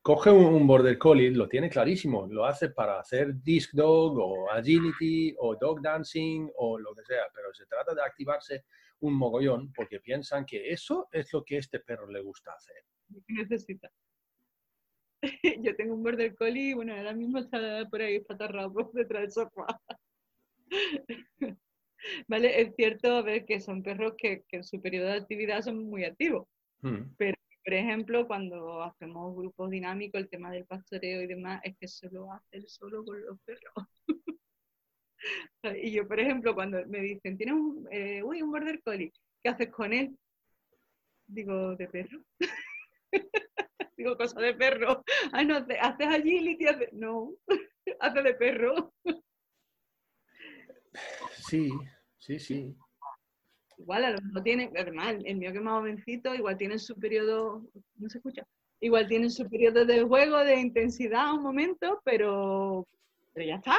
[0.02, 5.34] coge un, border collie lo tiene clarísimo, lo hace para hacer disc dog o agility
[5.38, 8.64] o dog dancing o lo que sea, pero se trata de activarse
[9.00, 12.84] un mogollón porque piensan que eso es lo que este perro le gusta hacer.
[13.28, 13.90] necesita.
[15.62, 19.32] Yo tengo un border collie y bueno, ahora mismo está por ahí patarrado detrás del
[19.32, 19.66] sofá.
[22.28, 26.04] Vale, es cierto ver que son perros que, en su periodo de actividad son muy
[26.04, 26.46] activos.
[26.80, 27.12] Hmm.
[27.16, 31.88] Pero, por ejemplo, cuando hacemos grupos dinámicos, el tema del pastoreo y demás, es que
[31.88, 33.74] se lo hace solo con los perros.
[35.82, 39.50] y yo, por ejemplo, cuando me dicen, tienes un, eh, uy, un border collie, ¿qué
[39.50, 40.16] haces con él?
[41.26, 42.22] Digo, de perro.
[43.98, 45.04] Digo, cosa de perro.
[45.32, 46.88] Ah, no, haces allí, hace...
[46.92, 47.34] No,
[48.00, 48.94] hace de perro.
[51.48, 51.68] Sí,
[52.16, 52.76] sí, sí.
[53.76, 56.94] Igual a lo mejor tiene, además, el mío que es más jovencito, igual tiene su
[56.98, 57.64] periodo,
[57.96, 58.46] no se escucha,
[58.80, 62.86] igual tiene su periodo de juego, de intensidad un momento, pero,
[63.34, 63.78] pero ya está.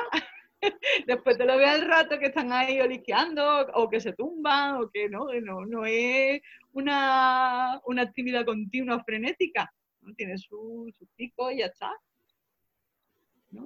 [1.07, 4.89] Después te lo veo al rato que están ahí oliqueando o que se tumban o
[4.89, 6.41] que no, no, no es
[6.73, 9.69] una, una actividad continua frenética.
[10.15, 11.91] Tiene su, su pico y ya está.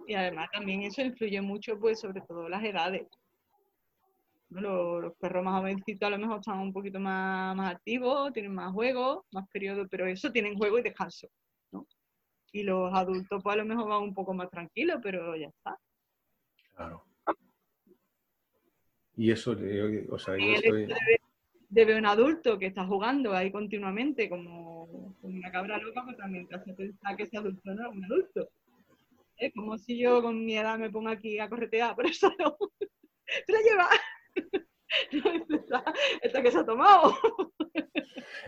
[0.08, 3.08] Y además también eso influye mucho, pues sobre todo las edades.
[4.50, 8.72] Los, perros más jovencitos a lo mejor están un poquito más, más activos, tienen más
[8.72, 11.28] juego, más periodo, pero eso tienen juego y descanso.
[11.72, 11.88] ¿no?
[12.52, 15.78] Y los adultos pues a lo mejor van un poco más tranquilos, pero ya está.
[16.76, 17.04] Claro.
[19.16, 19.56] Y eso,
[20.10, 20.88] o sea, yo estoy...
[21.74, 26.56] Debe, un adulto que está jugando ahí continuamente como, una cabra loca, pues también te
[26.56, 28.50] hace pensar que ese adulto no es un adulto.
[29.38, 32.56] Es como si yo con mi edad me pongo aquí a corretear, por eso no.
[33.48, 33.90] ¡Te la lleva!
[36.22, 37.18] esta, que se ha tomado.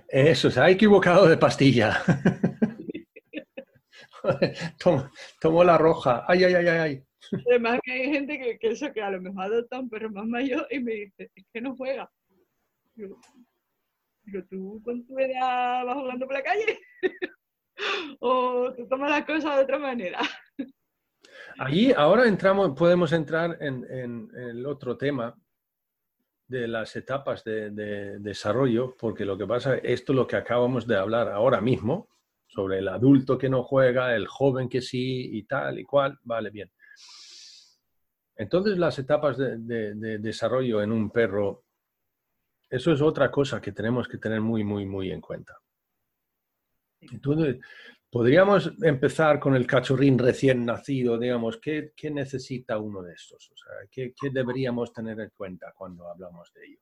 [0.07, 2.03] Eso, se ha equivocado de pastilla.
[5.39, 6.25] Tomó, la roja.
[6.27, 7.03] Ay, ay, ay, ay.
[7.49, 10.27] Además que hay gente que, que, eso, que a lo mejor adopta un perro más
[10.27, 12.07] mayor y me dice, es que no juega.
[12.95, 13.19] Digo,
[14.49, 16.79] ¿tú con tu edad vas jugando por la calle?
[18.19, 20.19] ¿O tú tomas las cosas de otra manera?
[21.59, 25.35] Allí ahora entramos, podemos entrar en, en el otro tema,
[26.47, 30.95] de las etapas de, desarrollo, porque lo que pasa, esto es lo que acabamos de
[30.95, 32.09] hablar ahora mismo,
[32.47, 36.51] sobre el adulto que no juega, el joven que sí y tal y cual, vale,
[36.51, 36.71] bien.
[38.37, 41.64] Entonces las etapas de, desarrollo en un perro,
[42.69, 45.57] eso es otra cosa que tenemos que tener muy, muy, muy en cuenta.
[47.01, 47.57] Entonces,
[48.15, 53.51] Podríamos empezar con el cachorrín recién nacido, digamos, ¿qué, necesita uno de estos?
[53.51, 56.79] O sea, ¿qué, deberíamos tener en cuenta cuando hablamos de ello?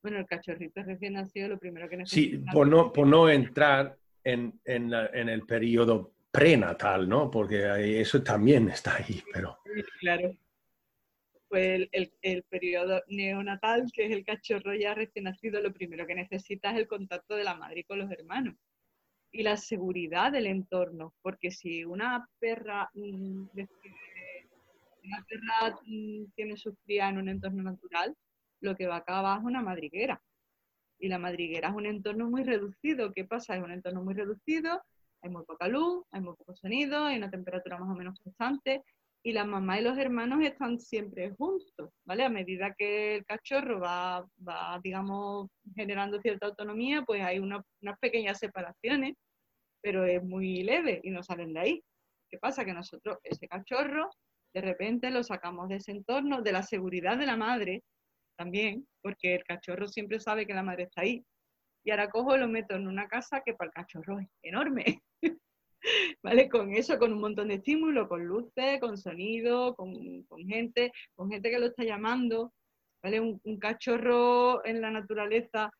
[0.00, 2.38] Bueno, el cachorrito recién nacido, lo primero que necesita...
[2.38, 7.28] Sí, por no, por no entrar en, el periodo prenatal, ¿no?
[7.28, 9.58] Porque eso también está ahí, pero...
[9.98, 10.32] Claro.
[11.52, 16.14] Pues el, el, periodo neonatal, que es el cachorro ya recién nacido, lo primero que
[16.14, 18.54] necesita es el contacto de la madre con los hermanos
[19.30, 23.44] y la seguridad del entorno, porque si una perra, mm,
[25.04, 28.16] una perra mm, tiene su cría en un entorno natural,
[28.60, 30.22] lo que va acá abajo es una madriguera.
[30.98, 33.12] Y la madriguera es un entorno muy reducido.
[33.12, 33.56] ¿Qué pasa?
[33.56, 34.82] Es un entorno muy reducido,
[35.20, 38.82] hay muy poca luz, hay muy poco sonido, hay una temperatura más o menos constante
[39.24, 42.24] y la mamá y los hermanos están siempre juntos, ¿vale?
[42.24, 47.62] A medida que el cachorro va, va digamos, generando cierta autonomía, pues hay unas
[48.00, 49.14] pequeñas separaciones,
[49.80, 51.84] pero es muy leve y no salen de ahí.
[52.30, 52.64] ¿Qué pasa?
[52.64, 54.10] Que nosotros, ese cachorro,
[54.54, 57.82] de repente lo sacamos de ese entorno, de la seguridad de la madre
[58.36, 61.24] también, porque el cachorro siempre sabe que la madre está ahí.
[61.84, 65.00] Y ahora cojo y lo meto en una casa que para el cachorro es enorme.
[66.22, 66.48] ¿vale?
[66.48, 69.94] Con eso, con un montón de estímulos, con luces, con sonido, con,
[70.46, 72.52] gente, con gente que lo está llamando,
[73.02, 73.20] ¿vale?
[73.20, 75.70] Un, cachorro en la naturaleza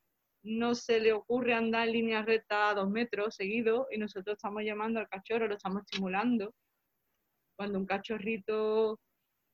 [0.45, 4.65] no se le ocurre andar en línea recta a dos metros seguidos y nosotros estamos
[4.65, 6.53] llamando al cachorro, lo estamos estimulando.
[7.57, 8.99] Cuando un cachorrito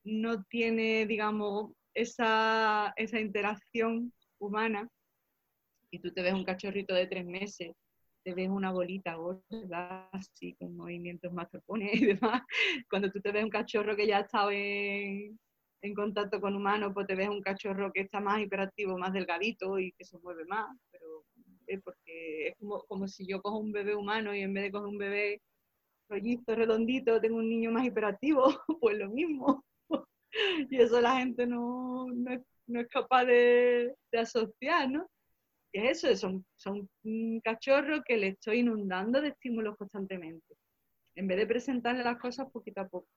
[0.05, 4.89] no tiene, digamos, esa, esa interacción humana
[5.91, 7.75] y tú te ves un cachorrito de tres meses
[8.29, 12.43] te ves una bolita gorda, así con movimientos más tapones y demás.
[12.91, 15.38] Cuando tú te ves un cachorro que ya ha estado en,
[15.81, 19.79] en contacto con humanos, pues te ves un cachorro que está más hiperactivo, más delgadito
[19.79, 20.77] y que se mueve más.
[20.91, 21.25] Pero
[21.83, 24.88] porque es como, como si yo cojo un bebé humano y en vez de coger
[24.88, 25.41] un bebé
[26.11, 28.45] rollito, redondito, tengo un niño más hiperactivo,
[28.83, 29.64] pues lo mismo.
[30.69, 35.07] y eso la gente no, no, es, no es capaz de, de asociar, ¿no?
[35.73, 36.17] Es eso?
[36.17, 36.89] Son, son
[37.45, 40.57] cachorro que le estoy inundando de estímulos constantemente,
[41.15, 43.09] en vez de presentarle las cosas poquito a poco.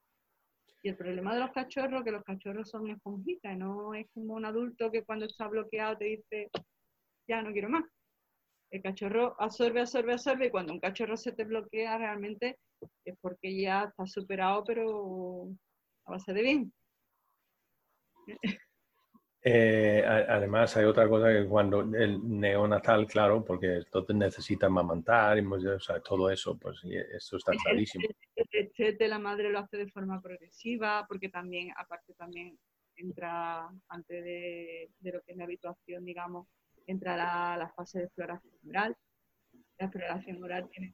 [0.84, 4.46] Y el problema de los cachorros, que los cachorros son esponjitas, no es como un
[4.46, 6.50] adulto que cuando está bloqueado te dice,
[7.28, 7.86] ya no quiero más.
[8.72, 12.58] El cachorro absorbe, absorbe, absorbe, y cuando un cachorro se te bloquea realmente
[13.06, 15.50] es porque ya está superado, pero
[16.06, 16.74] a base de bien.
[19.44, 25.44] Eh, además, hay otra cosa que cuando el neonatal, claro, porque entonces necesita mamantar y
[26.04, 28.08] todo eso, pues eso está clarísimo.
[28.36, 32.58] El, de la madre lo hace de forma progresiva, porque también, aparte también
[32.96, 36.48] entra, antes de, lo que es la habituación, digamos,
[36.86, 38.96] entra la, la fase de exploración oral.
[39.80, 40.94] La exploración oral tiene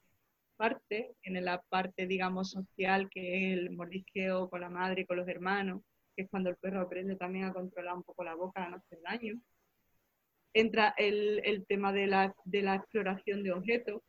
[0.55, 5.27] parte, tiene la parte, digamos, social, que es el mordisqueo con la madre, con los
[5.27, 5.81] hermanos,
[6.17, 8.77] que es cuando el perro aprende también a controlar un poco la boca, a no
[8.77, 9.39] hacer daño.
[10.51, 14.01] Entra el, el tema de la, de la, exploración de objetos.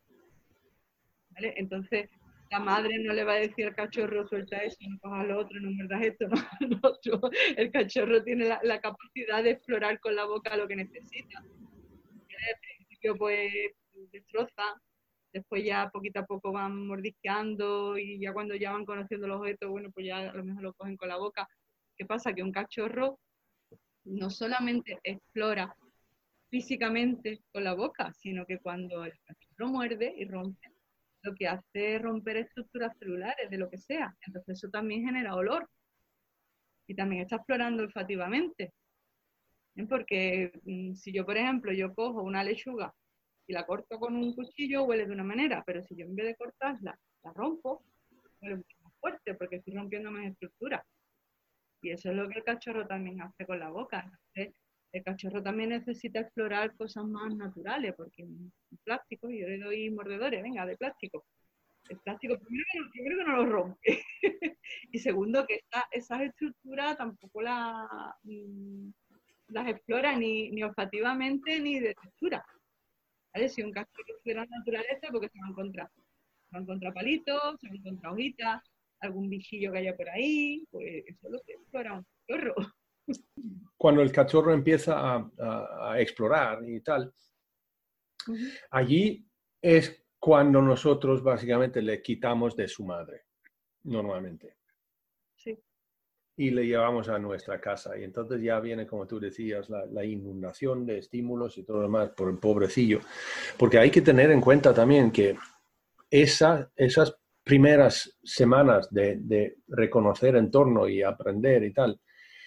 [1.29, 1.53] ¿vale?
[1.57, 2.09] Entonces,
[2.49, 5.59] la madre no le va a decir al cachorro, suelta eso, no cojas lo otro,
[5.59, 6.25] no muerdas esto,
[6.61, 10.77] no, no, El cachorro tiene la, la, capacidad de explorar con la boca lo que
[10.77, 11.37] necesita.
[11.37, 13.51] Al principio, pues,
[14.11, 14.81] destroza,
[15.31, 19.69] después ya poquito a poco van mordisqueando y ya cuando ya van conociendo los objetos,
[19.69, 21.47] bueno, pues ya a lo mejor lo cogen con la boca.
[21.99, 22.33] ¿Qué pasa?
[22.33, 23.19] Que un cachorro
[24.05, 25.75] no solamente explora
[26.49, 30.71] físicamente con la boca, sino que cuando el cachorro muerde y rompe,
[31.23, 34.15] lo que hace es romper estructuras celulares de lo que sea.
[34.25, 35.69] Entonces eso también genera olor.
[36.87, 38.71] Y también está explorando olfativamente.
[39.89, 42.93] Porque mm, si yo, por ejemplo, yo cojo una lechuga
[43.45, 46.27] y la corto con un cuchillo, huele de una manera, pero si yo en vez
[46.27, 47.83] de cortarla, la rompo,
[48.41, 50.81] huele mucho más fuerte porque estoy rompiendo más estructuras.
[51.81, 54.11] Y eso es lo que el cachorro también hace con la boca.
[54.91, 58.51] El cachorro también necesita explorar cosas más naturales, porque en
[58.83, 61.25] plástico, yo le doy mordedores, venga, de plástico.
[61.89, 64.03] El plástico, primero, que no lo rompe.
[64.91, 68.89] y segundo, que esta, esas estructuras tampoco mm,
[69.49, 72.45] las explora ni, ni olfativamente ni de textura.
[73.47, 75.89] Si un cachorro explora naturaleza, porque se va a encontrar.
[75.93, 78.63] Se va a encontrar palitos, se va a encontrar hojitas,
[79.01, 82.55] algún bichillo que haya por ahí, pues eso es lo que explora un cachorro.
[83.77, 87.11] Cuando el cachorro empieza a, explorar y tal,
[88.71, 89.25] allí
[89.61, 93.25] es cuando nosotros básicamente le quitamos de su madre,
[93.83, 94.57] normalmente.
[95.35, 95.57] Sí.
[96.37, 97.97] Y le llevamos a nuestra casa.
[97.97, 101.83] Y entonces ya viene, como tú decías, la, la inundación de estímulos y todo lo
[101.83, 102.99] demás por el pobrecillo.
[103.57, 105.37] Porque hay que tener en cuenta también que
[106.11, 107.17] esa, esas
[107.49, 111.99] primeras semanas de, reconocer entorno y aprender y tal,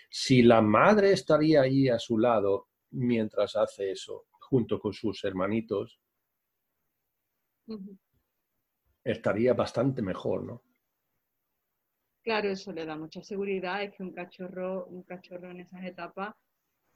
[0.08, 6.00] si la madre estaría ahí a su lado mientras hace eso, junto con sus hermanitos,
[9.02, 10.62] estaría bastante mejor, ¿no?
[12.22, 16.32] Claro, eso le da mucha seguridad, es que un cachorro, un cachorro en esas etapas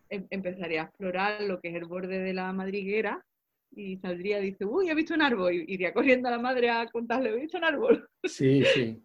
[0.09, 3.27] em, empezaría a explorar lo que es el borde de la madriguera
[3.77, 6.71] y saldría y dice, uy, he visto un árbol, y iría corriendo a la madre
[6.71, 8.09] a contarle, he visto un árbol.
[8.25, 9.03] Sí, sí.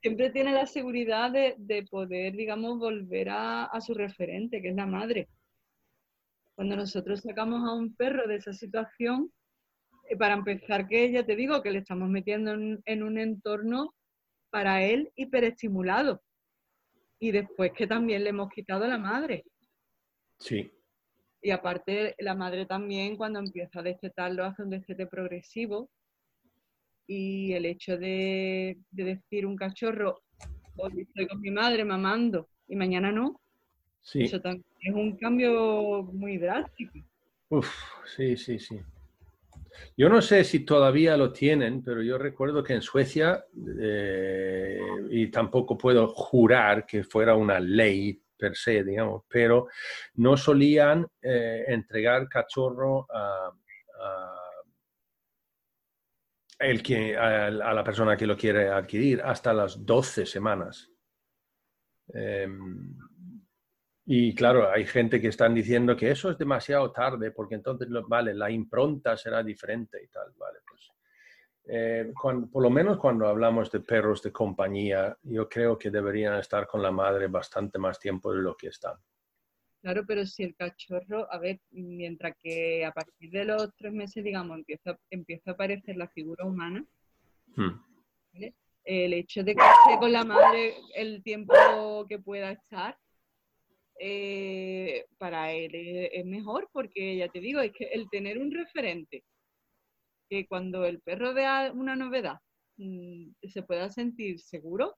[0.00, 4.74] Siempre tiene la seguridad de, de poder, digamos, volver a, a, su referente, que es
[4.76, 5.28] la madre.
[6.54, 9.30] Cuando nosotros sacamos a un perro de esa situación,
[10.08, 13.94] eh, para empezar, que ya te digo, que le estamos metiendo en, en un entorno
[14.50, 16.22] para él hiperestimulado.
[17.20, 19.44] Y después que también le hemos quitado a la madre.
[20.38, 20.72] Sí.
[21.40, 25.88] Y aparte, la madre también cuando empieza a destetarlo hace un destete progresivo.
[27.06, 30.20] Y el hecho de, decir un cachorro,
[30.76, 33.40] hoy estoy con mi madre mamando y mañana no,
[34.02, 34.24] sí.
[34.24, 36.98] eso también es un cambio muy drástico.
[37.48, 37.72] Uf,
[38.14, 38.78] sí, sí, sí.
[39.96, 43.44] Yo no sé si todavía lo tienen, pero yo recuerdo que en Suecia,
[43.80, 44.78] eh,
[45.10, 49.68] y tampoco puedo jurar que fuera una ley per se, digamos, pero
[50.14, 53.52] no solían eh, entregar cachorro a,
[56.58, 60.90] el que, a, la persona que lo quiere adquirir hasta las 12 semanas.
[62.12, 62.96] Em,
[64.06, 68.34] y claro, hay gente que están diciendo que eso es demasiado tarde porque entonces, vale,
[68.34, 70.90] la impronta será diferente y tal, vale, pues
[71.70, 76.66] eh, por lo menos cuando hablamos de perros de compañía, yo creo que deberían estar
[76.66, 78.96] con la madre bastante más tiempo de lo que están.
[79.82, 84.24] Claro, pero si el cachorro, a ver, mientras que a partir de los tres meses,
[84.24, 86.84] digamos, empieza, empieza a aparecer la figura humana,
[87.54, 87.80] hmm.
[88.84, 91.54] el hecho de que esté con la madre el tiempo
[92.08, 92.98] que pueda estar,
[94.00, 99.24] eh, para él es mejor porque, ya te digo, es que el tener un referente
[100.28, 102.38] que cuando el perro vea una novedad
[102.76, 104.94] mm, se pueda sentir seguro,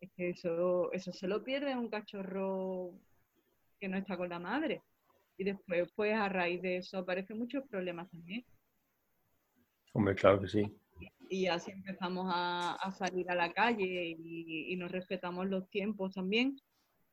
[0.00, 2.92] Es que eso, eso se lo pierde un cachorro
[3.80, 4.82] que no está con la madre.
[5.36, 8.44] Y después, pues a raíz de eso aparecen muchos problemas también.
[9.92, 10.62] Hombre, claro que sí.
[11.28, 16.56] Y así empezamos a, salir a la calle y, y, nos respetamos los tiempos también,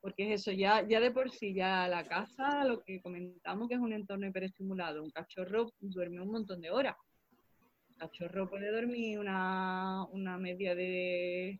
[0.02, 3.74] porque es eso, ya, ya de por sí, ya la casa, lo que comentamos que
[3.74, 6.96] es un entorno hiperestimulado, un cachorro duerme un montón de horas.
[7.88, 11.58] Un cachorro puede dormir una, una media de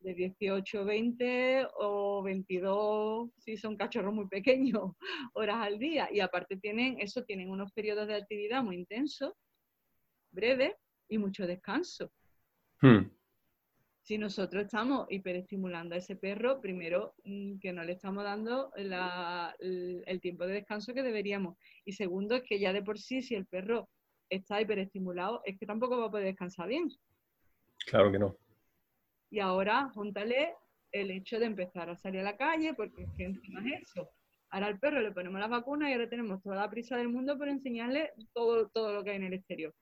[0.00, 4.92] de 18, 20 o 22 si son cachorros muy pequeños,
[5.34, 6.08] horas al día.
[6.12, 9.34] Y aparte tienen, eso tienen unos periodos de actividad muy intensos,
[10.30, 10.74] breves
[11.08, 12.10] y mucho descanso.
[12.80, 13.10] Hmm.
[14.10, 20.20] Si nosotros estamos hiperestimulando a ese perro, primero mm, que no le estamos dando el
[20.20, 21.56] tiempo de descanso que deberíamos.
[21.84, 23.88] Y segundo es que ya de por sí, si el perro
[24.28, 26.90] está hiperestimulado, es que tampoco va a poder descansar bien.
[27.86, 28.36] Claro que no.
[29.30, 30.54] Y ahora, júntale
[30.90, 34.10] el hecho de empezar a salir a la calle, porque es que encima es eso.
[34.48, 37.38] Ahora al perro le ponemos las vacunas y ahora tenemos toda la prisa del mundo
[37.38, 39.72] por enseñarle todo, todo lo que hay en el exterior.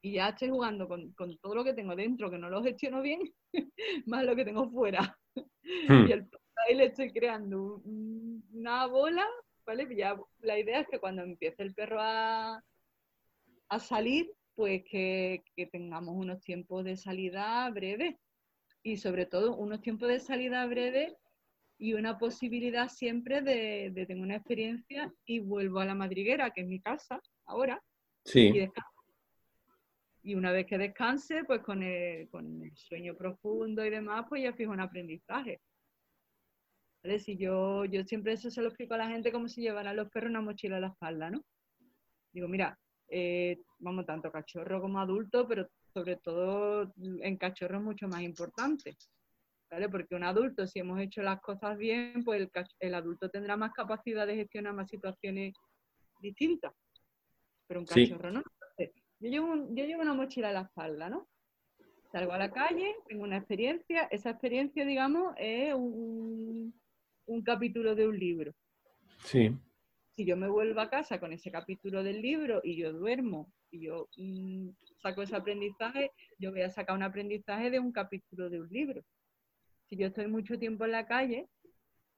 [0.00, 3.20] Y ya estoy jugando con, todo lo que tengo dentro, que no lo gestiono bien,
[4.06, 5.16] más lo que tengo fuera.
[5.34, 6.06] Hmm.
[6.08, 6.28] Y el,
[6.66, 9.26] ahí le estoy creando una bola,
[9.66, 9.88] ¿vale?
[9.96, 12.62] Ya, la idea es que cuando empiece el perro a,
[13.68, 18.16] a salir, pues que, tengamos unos tiempos de salida breves
[18.82, 21.16] y sobre todo unos tiempos de salida breve
[21.78, 26.66] y una posibilidad siempre de, tener una experiencia y vuelvo a la madriguera, que es
[26.66, 27.80] mi casa ahora,
[28.24, 28.50] sí.
[28.52, 28.68] y,
[30.34, 32.28] una vez que descanse, pues con el,
[32.74, 35.60] sueño profundo y demás, pues ya fijo un aprendizaje.
[37.20, 40.10] Si yo, yo siempre eso se lo explico a la gente como si llevaran los
[40.10, 41.42] perros una mochila a la espalda, ¿no?
[42.32, 48.08] Digo, mira, eh, vamos, tanto cachorro como adulto, pero sobre todo en cachorro es mucho
[48.08, 48.96] más importante,
[49.70, 49.88] ¿vale?
[49.88, 52.46] Porque un adulto, si hemos hecho las cosas bien, pues
[52.80, 55.54] el, adulto tendrá más capacidad de gestionar más situaciones
[56.20, 56.74] distintas,
[57.66, 58.42] pero un cachorro no.
[59.20, 61.28] Yo llevo, yo llevo una mochila a la espalda, ¿no?
[62.12, 66.74] Salgo a la calle, tengo una experiencia, esa experiencia, digamos, es un,
[67.26, 68.54] un capítulo de un libro.
[69.24, 69.54] Sí
[70.18, 73.86] si yo me vuelvo a casa con ese capítulo del libro y yo duermo y
[73.86, 76.10] yo mm, saco ese aprendizaje,
[76.40, 79.04] yo voy a sacar un aprendizaje de un capítulo de un libro.
[79.86, 81.46] Si yo estoy mucho tiempo en la calle,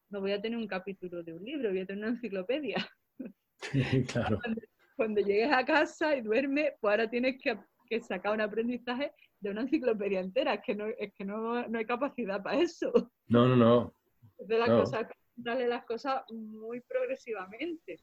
[0.08, 2.88] no voy a tener un capítulo de un libro, voy a tener una enciclopedia.
[4.08, 4.38] claro.
[4.40, 4.62] Cuando,
[5.08, 7.58] llegues a casa y duermes, pues ahora tienes que,
[8.02, 10.54] sacar un aprendizaje de una enciclopedia entera.
[10.54, 12.92] Es que no, es que no, hay capacidad para eso.
[13.28, 13.94] No, no, no.
[14.38, 15.06] de las cosas
[15.42, 18.00] darle las cosas muy progresivamente.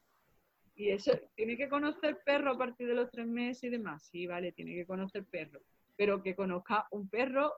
[0.76, 4.08] Y eso, tiene que conocer perro a partir de los tres meses y demás.
[4.12, 5.60] Sí, vale, tiene que conocer perro.
[5.96, 7.54] Pero que conozca un perro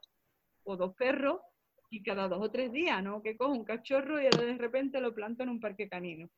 [0.64, 1.42] o dos perros
[1.90, 3.22] y cada dos o tres días, ¿no?
[3.22, 6.30] Que coja un cachorro y de repente lo planta en un parque canino.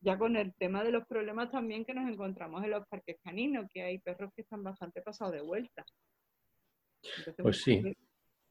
[0.00, 3.66] Ya con el tema de los problemas también que nos encontramos en los parques caninos,
[3.72, 5.84] que hay perros que están bastante pasados de vuelta.
[7.38, 7.82] pues sí.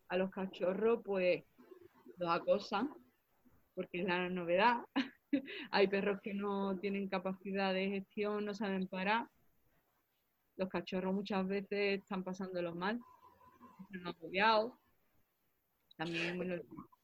[0.10, 1.44] A los cachorros, pues,
[2.18, 2.90] los acosan
[3.78, 4.78] porque es la novedad.
[5.72, 9.28] Hay perros que no tienen capacidad de gestión, no saben parar.
[10.56, 13.00] Los cachorros muchas veces están pasándolo mal,
[13.84, 14.74] están agobiados.
[15.96, 16.56] También, bueno,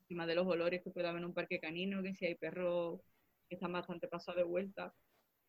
[0.02, 3.02] encima de los olores que puede haber en un parque canino, que si hay perros
[3.54, 4.94] que están bastante pasados de vuelta,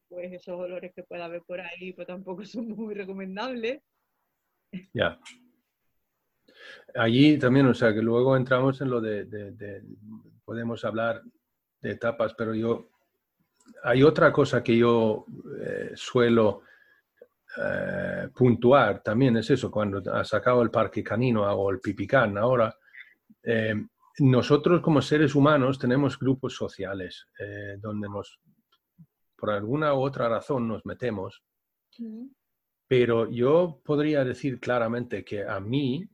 [0.09, 3.83] pues esos olores que pueda haber por ahí, pues tampoco son muy recomendables.
[4.93, 5.19] Ya.
[6.95, 9.83] Allí también, o sea, que luego entramos en lo de
[10.45, 11.23] podemos hablar
[11.81, 12.91] de etapas, pero yo,
[13.83, 15.25] hay otra cosa que yo
[15.61, 16.63] eh, suelo
[17.57, 22.77] eh, puntuar también, es eso, cuando ha sacado el parque canino o el pipicán ahora,
[23.43, 23.75] eh,
[24.19, 27.29] nosotros como seres humanos tenemos grupos sociales
[27.79, 28.41] donde nos,
[29.37, 31.43] por alguna u otra razón, nos metemos.
[32.87, 36.09] Pero yo podría decir claramente que a mí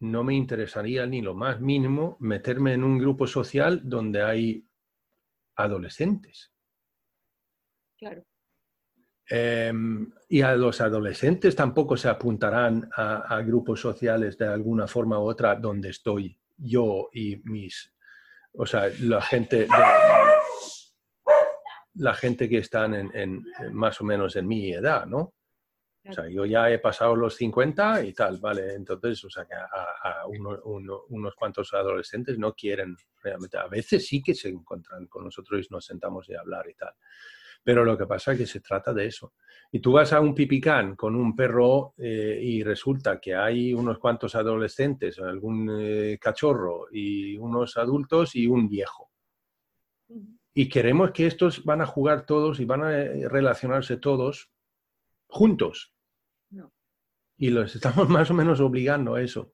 [0.00, 4.66] no me interesaría ni lo más mínimo meterme en un grupo social donde hay
[5.56, 6.52] adolescentes.
[7.98, 8.24] Claro.
[9.28, 15.22] Em, y a los adolescentes tampoco se apuntarán a, grupos sociales de alguna forma u
[15.22, 17.92] otra donde estoy yo y mis,
[18.52, 19.66] o sea, la gente,
[21.94, 25.34] la gente que están en, más o menos en mi edad, ¿no?
[26.08, 28.74] O sea, yo ya he pasado los 50 y tal, ¿vale?
[28.74, 33.58] Entonces, o sea, que a, unos cuantos adolescentes no quieren realmente.
[33.58, 36.94] A veces sí que se encuentran con nosotros y nos sentamos a hablar y tal.
[37.62, 39.34] Pero lo que pasa es que se trata de eso.
[39.72, 43.98] Y tú vas a un pipicán con un perro eh, y resulta que hay unos
[43.98, 49.10] cuantos adolescentes, algún eh, cachorro y unos adultos y un viejo.
[50.52, 54.50] Y queremos que estos van a jugar todos y van a eh, relacionarse todos
[55.28, 55.94] juntos.
[57.36, 59.52] Y los estamos más o menos obligando a eso.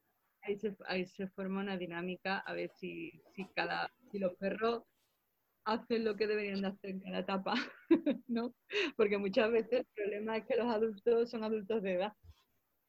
[0.86, 4.84] Ahí se, forma una dinámica a ver si, si, cada, si los perros
[5.66, 7.54] hacen lo que deberían de hacer en cada etapa,
[8.28, 8.54] ¿no?
[8.96, 12.12] Porque muchas veces el problema es que los adultos son adultos de edad,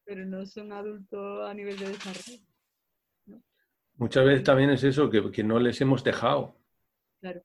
[0.05, 2.43] pero no son adultos a nivel de desarrollo.
[3.95, 6.55] Muchas veces también es eso, que, que no les hemos dejado.
[7.19, 7.41] Claro.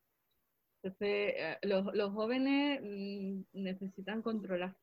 [0.83, 4.77] Entonces, eh, los, los jóvenes mm, necesitan controlar.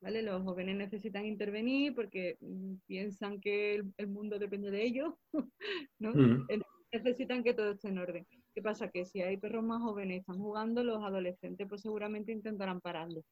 [0.00, 0.22] ¿Vale?
[0.22, 5.14] Los jóvenes necesitan intervenir porque mm, piensan que el, mundo depende de ellos,
[6.00, 6.12] ¿no?
[6.12, 6.48] Mm.
[6.92, 8.26] Necesitan que todo esté en orden.
[8.54, 8.88] ¿Qué pasa?
[8.88, 13.22] Que si hay perros más jóvenes y están jugando, los adolescentes pues seguramente intentarán pararlo.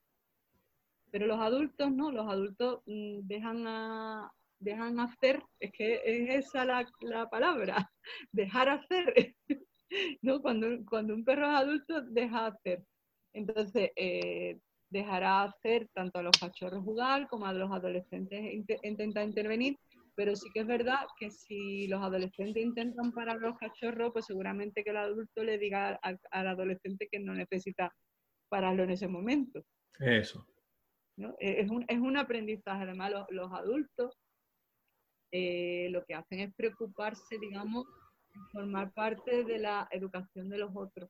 [1.11, 6.87] Pero los adultos no, los adultos mm, dejan, dejan hacer, es que es esa la,
[7.01, 7.91] la palabra,
[8.33, 9.35] dejar hacer.
[10.23, 10.41] ¿no?
[10.41, 12.85] Cuando, cuando un perro es adulto, deja hacer.
[13.33, 14.59] Entonces, eh,
[14.89, 18.41] dejará hacer tanto a los cachorros jugar como a los adolescentes
[18.83, 19.77] intenta intervenir
[20.21, 24.85] pero sí que es verdad que si los adolescentes intentan parar los cachorros, pues seguramente
[24.85, 27.91] que el adulto le diga al, adolescente que no necesita
[28.51, 29.65] pararlo en ese momento.
[29.99, 30.47] Eso.
[31.17, 32.83] E, es, un, es un aprendizaje.
[32.83, 34.19] Además, los, adultos
[35.33, 37.87] eh, lo que hacen es preocuparse, digamos,
[38.35, 41.09] en formar parte de la educación de los otros.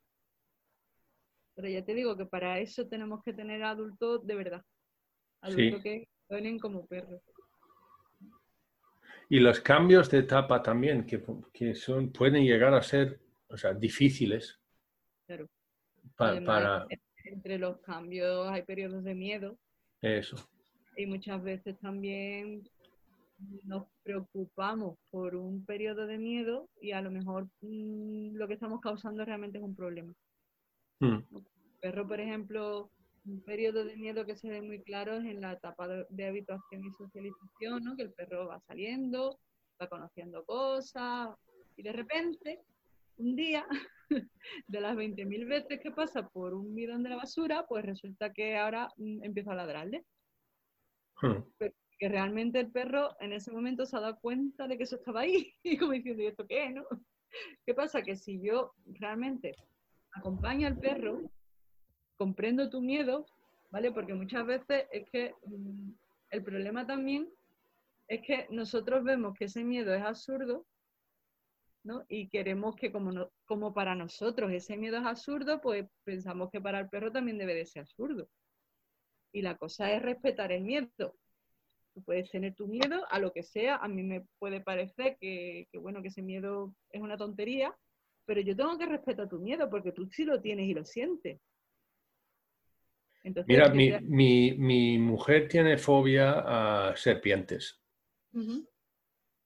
[1.56, 4.62] Pero ya te digo que para eso tenemos que tener adultos de verdad.
[5.40, 7.20] Adultos que suenen como perros.
[9.30, 11.22] Y los cambios de etapa también, que,
[11.52, 14.60] que son, pueden llegar a ser o sea, difíciles.
[15.26, 15.48] Claro.
[16.16, 16.86] para...
[17.24, 19.56] Entre los cambios hay periodos de miedo.
[20.02, 20.36] Eso.
[20.96, 22.68] Y muchas veces también
[23.64, 28.80] nos preocupamos por un periodo de miedo y a lo mejor mm, lo que estamos
[28.80, 30.12] causando realmente es un problema.
[31.00, 31.24] El
[31.80, 32.90] perro, por ejemplo,
[33.24, 36.84] un periodo de miedo que se ve muy claro es en la etapa de, habituación
[36.84, 37.96] y socialización, ¿no?
[37.96, 39.38] que el perro va saliendo,
[39.80, 41.30] va conociendo cosas
[41.76, 42.60] y de repente,
[43.16, 43.66] un día,
[44.66, 48.56] de las 20.000 veces que pasa por un bidón de la basura, pues resulta que
[48.56, 50.04] ahora mm, empieza a ladrarle.
[51.22, 51.42] Hmm.
[51.98, 55.20] que realmente el perro en ese momento se ha dado cuenta de que eso estaba
[55.20, 56.70] ahí y como diciendo, ¿y esto qué?
[56.70, 56.84] ¿no?
[57.66, 58.00] ¿Qué pasa?
[58.02, 59.54] Que si yo realmente
[60.12, 61.30] acompaño al perro
[62.20, 63.24] comprendo tu miedo,
[63.70, 63.92] ¿vale?
[63.92, 65.90] Porque muchas veces es que mm,
[66.32, 67.26] el problema también
[68.08, 70.66] es que nosotros vemos que ese miedo es absurdo,
[71.82, 72.04] ¿no?
[72.10, 76.80] Y queremos que como, como para nosotros ese miedo es absurdo, pues pensamos que para
[76.80, 78.28] el perro también debe de ser absurdo.
[79.32, 81.14] Y la cosa es respetar el miedo.
[81.94, 83.76] Tú puedes tener tu miedo a lo que sea.
[83.76, 87.74] A mí me puede parecer que, bueno, que ese miedo es una tontería,
[88.26, 91.40] pero yo tengo que respetar tu miedo porque tú sí lo tienes y lo sientes.
[93.46, 97.80] Mira, mi, mujer tiene fobia a serpientes.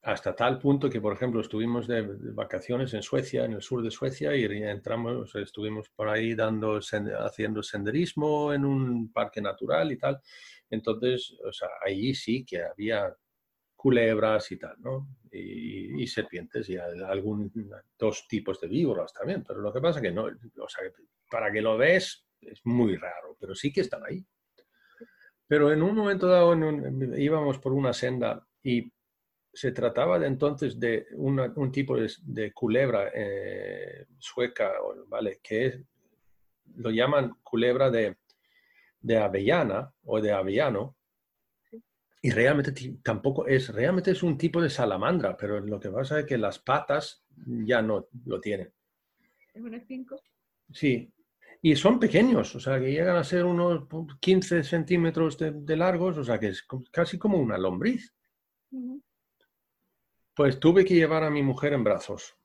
[0.02, 2.02] Hasta tal punto que, por ejemplo, estuvimos de,
[2.32, 7.62] vacaciones en Suecia, en el sur de Suecia, y entramos, estuvimos por ahí dando, haciendo
[7.62, 10.20] senderismo en un parque natural y tal.
[10.70, 13.16] Entonces, o sea, ahí sí que había
[13.74, 15.08] culebras y tal, ¿no?
[15.30, 17.50] Y, serpientes y algún,
[17.98, 19.42] dos tipos de víboras también.
[19.42, 20.84] Pero lo que pasa es que no, o sea,
[21.30, 24.24] para que lo ves, es muy raro, pero sí que están ahí.
[25.46, 26.54] Pero en un momento dado
[27.16, 28.90] íbamos por una senda y
[29.52, 34.72] se trataba de entonces de un tipo de, culebra eh, sueca,
[35.06, 35.40] ¿vale?
[35.42, 35.84] Que
[36.76, 38.16] lo llaman culebra de,
[39.00, 40.96] de avellana o de avellano.
[42.22, 42.72] Y realmente
[43.02, 46.58] tampoco es, realmente es un tipo de salamandra, pero lo que pasa es que las
[46.58, 48.72] patas ya no lo tienen.
[49.52, 50.18] ¿Es un esfinco?
[50.72, 51.12] Sí,
[51.66, 53.88] y son pequeños, o sea, que llegan a ser unos
[54.20, 58.14] 15 centímetros de, largos, o sea, que es casi como una lombriz.
[60.34, 62.36] Pues tuve que llevar a mi mujer en brazos.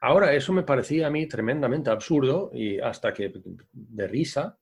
[0.00, 3.32] Ahora, eso me parecía a mí tremendamente absurdo y hasta que
[3.72, 4.56] de risa,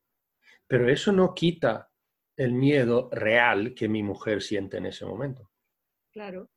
[0.67, 1.91] pero eso no quita
[2.37, 5.51] el miedo real que mi mujer siente en ese momento.
[6.11, 6.49] Claro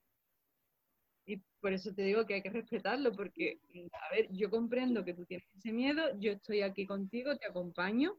[1.64, 3.57] por eso te digo que hay que respetarlo, porque,
[3.93, 8.18] a ver, yo comprendo que tú tienes ese miedo, yo estoy aquí contigo, te acompaño,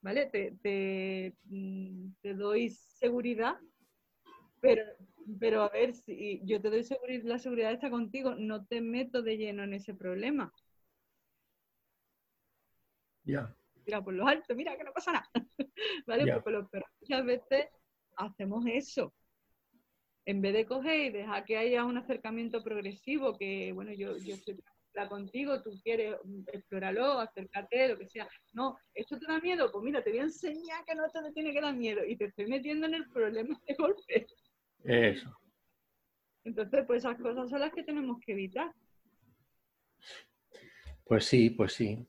[0.00, 0.26] ¿vale?
[0.26, 3.56] Te, te, mm, doy seguridad,
[4.60, 4.84] pero,
[5.40, 9.22] pero a ver, si yo te doy seguridad, la seguridad está contigo, no te meto
[9.22, 10.54] de lleno en ese problema.
[13.24, 13.52] Ya.
[13.84, 15.28] tira por lo alto, mira que no pasa nada.
[16.06, 16.26] ¿Vale?
[16.26, 16.34] Ya.
[16.34, 17.66] Porque los perros muchas veces
[18.16, 19.12] hacemos eso.
[20.28, 24.34] En vez de coger y dejar que haya un acercamiento progresivo, que bueno, yo, yo
[24.34, 24.58] estoy
[25.08, 26.16] contigo, tú quieres
[26.52, 28.28] explóralo, acércate, lo que sea.
[28.52, 31.52] No, esto te da miedo, pues mira, te voy a enseñar que no te tiene
[31.52, 34.26] que dar miedo y te estoy metiendo en el problema de golpe.
[34.84, 35.34] Eso.
[36.44, 38.70] Entonces, pues esas cosas son las que tenemos que evitar.
[41.04, 42.06] Pues sí, pues sí.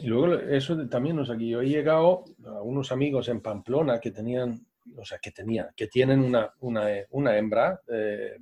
[0.00, 4.00] Y luego eso también, o sea, que yo he llegado a unos amigos en Pamplona
[4.00, 8.38] que tenían, o sea, que tenían, que tienen una, una, una hembra eh,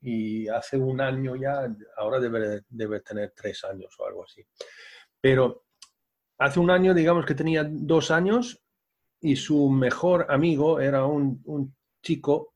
[0.00, 4.44] y hace un año ya, ahora debe, debe tener tres años o algo así.
[5.20, 5.64] Pero
[6.38, 8.62] hace un año, digamos que tenía dos años
[9.20, 12.54] y su mejor amigo era un, un chico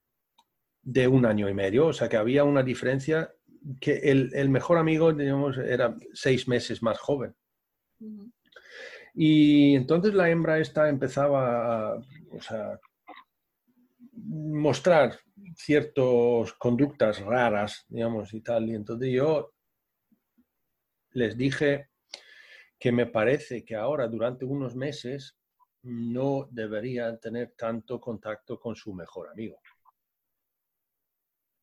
[0.83, 3.33] de un año y medio, o sea que había una diferencia
[3.81, 7.35] que el, el mejor amigo, digamos, era seis meses más joven.
[9.15, 12.79] Y entonces la hembra esta empezaba a o sea,
[14.25, 15.19] mostrar
[15.57, 18.69] ciertas conductas raras, digamos, y tal.
[18.69, 19.53] Y entonces yo
[21.11, 21.91] les dije
[22.79, 25.37] que me parece que ahora, durante unos meses,
[25.83, 29.61] no debería tener tanto contacto con su mejor amigo.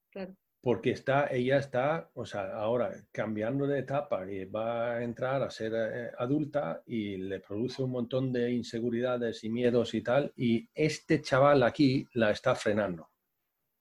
[0.09, 0.35] Claro.
[0.61, 5.49] Porque está, ella está, o sea, ahora cambiando de etapa y va a entrar a
[5.49, 10.69] ser eh, adulta y le produce un montón de inseguridades y miedos y tal, y
[10.73, 13.09] este chaval aquí la está frenando.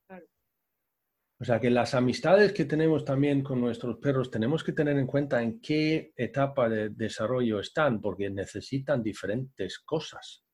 [0.07, 0.27] Claro.
[1.41, 5.07] O sea que las amistades que tenemos también con nuestros perros tenemos que tener en
[5.09, 10.45] cuenta en qué etapa de desarrollo están, porque necesitan diferentes cosas.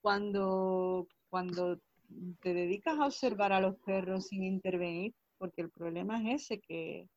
[0.00, 1.78] Cuando, cuando
[2.40, 7.08] te dedicas a observar a los perros sin intervenir, porque el problema es ese, que,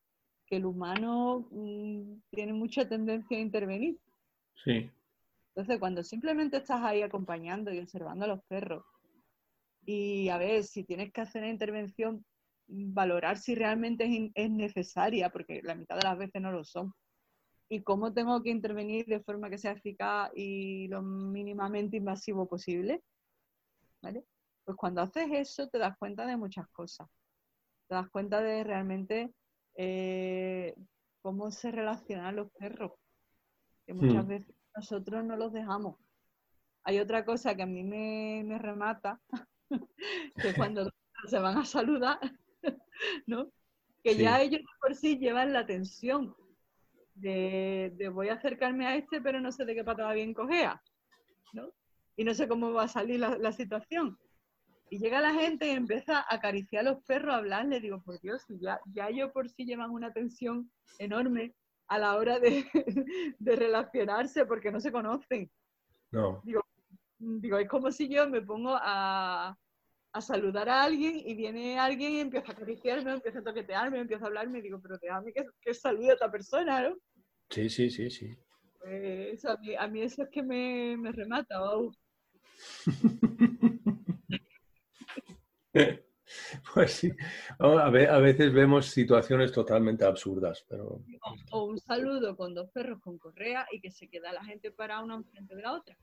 [0.46, 3.98] que el humano mm, tiene mucha tendencia a intervenir.
[4.64, 4.90] Sí,
[5.48, 8.82] Entonces, cuando simplemente estás ahí acompañando y observando a los perros,
[9.84, 12.24] y a ver si tienes que hacer una intervención,
[12.66, 16.94] valorar si realmente es, es necesaria, porque la mitad de las veces no lo son,
[17.68, 23.02] y cómo tengo que intervenir de forma que sea eficaz y lo mínimamente invasivo posible,
[24.00, 24.24] ¿vale?
[24.64, 27.06] Pues cuando haces eso te das cuenta de muchas cosas.
[27.88, 29.34] Te das cuenta de realmente
[29.76, 30.74] eh,
[31.22, 32.92] cómo se relacionan los perros,
[33.86, 34.28] que muchas Hmm.
[34.28, 35.96] veces nosotros no los dejamos.
[36.84, 39.20] Hay otra cosa que a mí me, me remata,
[40.40, 40.90] que cuando
[41.28, 42.18] se van a saludar,
[43.26, 43.50] ¿no?
[44.02, 44.22] Que Sí.
[44.22, 46.34] ya ellos por sí llevan la tensión
[47.14, 50.34] de, de voy a acercarme a este, pero no sé de qué pata va bien
[50.34, 50.82] cojea,
[51.52, 51.72] ¿no?
[52.16, 54.18] Y no sé cómo va a salir la, la situación.
[54.90, 58.20] Y llega la gente y empieza a acariciar a los perros, a hablarle, digo, por
[58.20, 61.54] Dios, ya, ya ellos por sí llevan una tensión enorme
[61.88, 62.64] a la hora de,
[63.38, 65.50] de relacionarse porque no se conocen.
[66.10, 66.42] no,
[67.18, 69.56] Digo, es como si yo me pongo a,
[70.12, 74.24] a saludar a alguien y viene alguien y empieza a acariciarme, empieza a toquetearme, empieza
[74.24, 76.96] a hablarme, digo, pero déjame que, que salude a esta persona, ¿no?
[77.50, 78.36] sí, sí, sí, sí.
[78.78, 81.58] Pues eso, a, mí, a mí eso es que me, me remata.
[81.60, 81.92] wow.
[86.72, 87.10] Pues sí,
[87.58, 91.02] a ve- a veces vemos situaciones totalmente absurdas, pero
[91.50, 95.02] O, un saludo con dos perros con correa y que se queda la gente parada
[95.02, 95.98] una enfrente de la otra.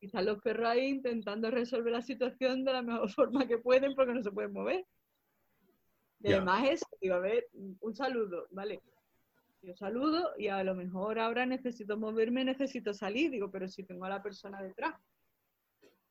[0.00, 4.14] Están los perros ahí intentando resolver la situación de la mejor forma que pueden porque
[4.14, 4.86] no se pueden mover.
[6.20, 7.48] Y además eso, digo, a ver,
[7.80, 8.80] un saludo, ¿vale?
[9.60, 14.04] Yo saludo y a lo mejor ahora necesito moverme, necesito salir, digo, pero si tengo
[14.06, 14.94] a la persona detrás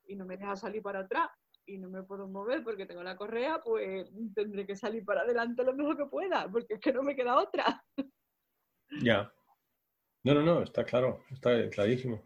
[0.08, 1.30] y no me deja salir para atrás
[1.66, 5.64] y no me puedo mover porque tengo la correa, pues tendré que salir para adelante
[5.64, 7.84] lo mejor que pueda, porque es que no me queda otra.
[9.04, 9.32] ya.
[10.24, 12.22] No, no, no, está claro, está clarísimo.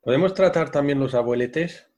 [0.00, 1.88] Podemos tratar también los abueletes,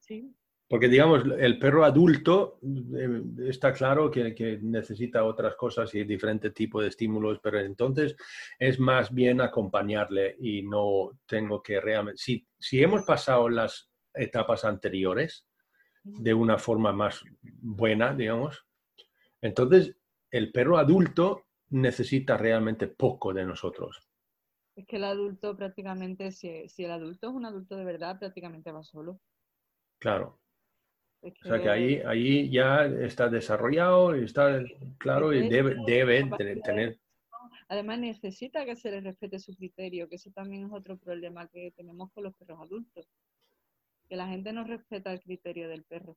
[0.00, 0.34] Sí,
[0.68, 6.50] porque digamos, el perro adulto eh, está claro que, que necesita otras cosas y diferente
[6.50, 8.14] tipo de estímulos, pero entonces
[8.58, 12.18] es más bien acompañarle y no tengo que realmente...
[12.18, 15.46] Si, si hemos pasado las etapas anteriores
[16.04, 18.66] de una forma más buena, digamos,
[19.40, 19.96] entonces
[20.30, 24.08] el perro adulto necesita realmente poco de nosotros.
[24.74, 28.70] es que el adulto prácticamente, si, si el adulto es un adulto de verdad, prácticamente
[28.72, 29.20] va solo.
[29.98, 30.40] Claro.
[31.20, 34.62] Es O sea que ahí, ahí ya está desarrollado y está
[34.98, 37.00] claro y debe, debe de tener...
[37.68, 41.72] Además necesita que se le respete su criterio, que eso también es otro problema que
[41.72, 43.08] tenemos con los perros adultos.
[44.08, 46.16] Que la gente no respeta el criterio del perro.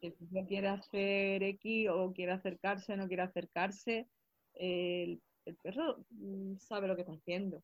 [0.00, 4.08] El perro quiere hacer X o quiere acercarse o no quiere acercarse,
[4.54, 5.20] el,
[5.62, 7.62] perro mm, sabe lo que está haciendo.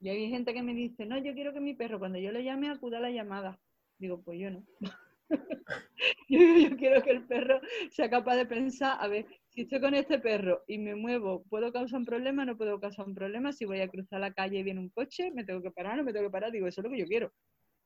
[0.00, 2.44] Y hay gente que me dice, no, yo quiero que mi perro cuando yo le
[2.44, 3.58] llame acuda a la llamada.
[3.98, 4.64] Digo, pues yo no.
[6.28, 7.60] yo, yo quiero que el perro
[7.90, 11.72] sea capaz de pensar, a ver, si estoy con este perro y me muevo, ¿puedo
[11.72, 12.44] causar un problema?
[12.44, 13.52] No puedo causar un problema.
[13.52, 16.04] Si voy a cruzar la calle y viene un coche, me tengo que parar, no
[16.04, 16.50] me tengo que parar.
[16.50, 17.32] Digo, eso es lo que yo quiero.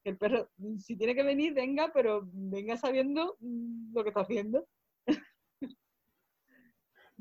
[0.05, 4.21] Que el perro, si tiene que venir, venga, pero venga sabiendo mm, lo que está
[4.21, 4.69] haciendo.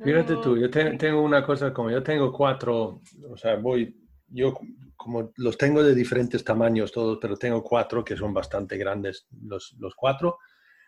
[0.04, 3.96] Fíjate tú, yo tengo una cosa, como yo tengo cuatro, o sea, voy,
[4.28, 4.54] yo
[4.98, 9.76] como los tengo de diferentes tamaños todos, pero tengo cuatro que son bastante grandes los,
[9.80, 10.40] los cuatro,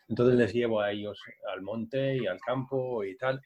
[0.07, 1.21] entonces les llevo a ellos
[1.53, 3.41] al monte y al campo y tal.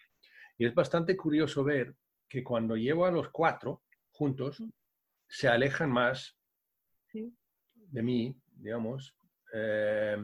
[0.58, 1.96] Y es bastante curioso ver
[2.28, 4.64] que cuando llevo a los cuatro juntos,
[5.28, 6.38] se alejan más
[7.92, 9.16] de mí, digamos,
[9.54, 10.18] eh,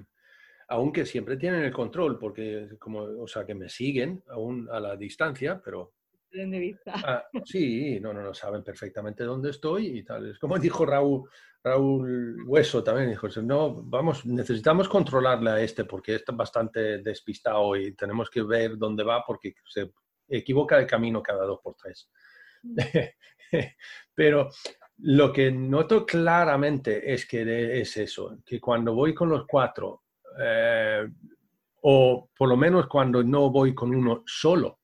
[0.67, 4.95] aunque siempre tienen el control, porque como, o sea, que me siguen aún a la
[4.95, 5.93] distancia, pero...
[6.31, 6.93] De vista.
[6.95, 10.31] Ah, sí, no, no, no, saben perfectamente dónde estoy y tal.
[10.31, 11.29] Es como dijo Raúl,
[11.63, 17.95] Raúl Hueso también, dijo, no, vamos, necesitamos controlarle a este porque está bastante despistado y
[17.95, 19.93] tenemos que ver dónde va porque se
[20.27, 22.09] equivoca el camino cada dos por tres.
[22.63, 22.75] Mm.
[24.13, 24.49] pero
[24.97, 30.03] lo que noto claramente es que es eso, que cuando voy con los cuatro
[30.39, 31.07] eh,
[31.81, 34.79] o por lo menos cuando no voy con uno solo.